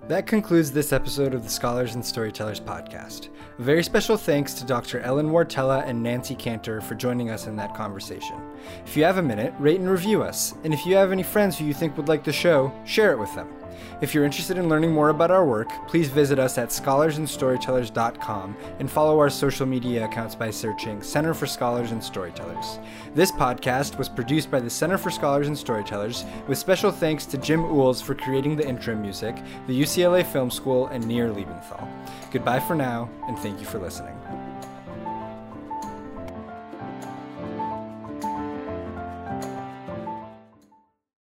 [0.08, 3.28] That concludes this episode of the Scholars and Storytellers podcast.
[3.60, 4.98] A very special thanks to Dr.
[4.98, 8.36] Ellen Wartella and Nancy Kanter for joining us in that conversation.
[8.84, 11.56] If you have a minute, rate and review us, and if you have any friends
[11.56, 13.61] who you think would like the show, share it with them.
[14.02, 18.90] If you're interested in learning more about our work, please visit us at scholarsandstorytellers.com and
[18.90, 22.80] follow our social media accounts by searching Center for Scholars and Storytellers.
[23.14, 27.38] This podcast was produced by the Center for Scholars and Storytellers, with special thanks to
[27.38, 29.36] Jim Uhls for creating the intro music,
[29.68, 31.88] the UCLA Film School, and Nir Liebenthal.
[32.32, 34.21] Goodbye for now, and thank you for listening.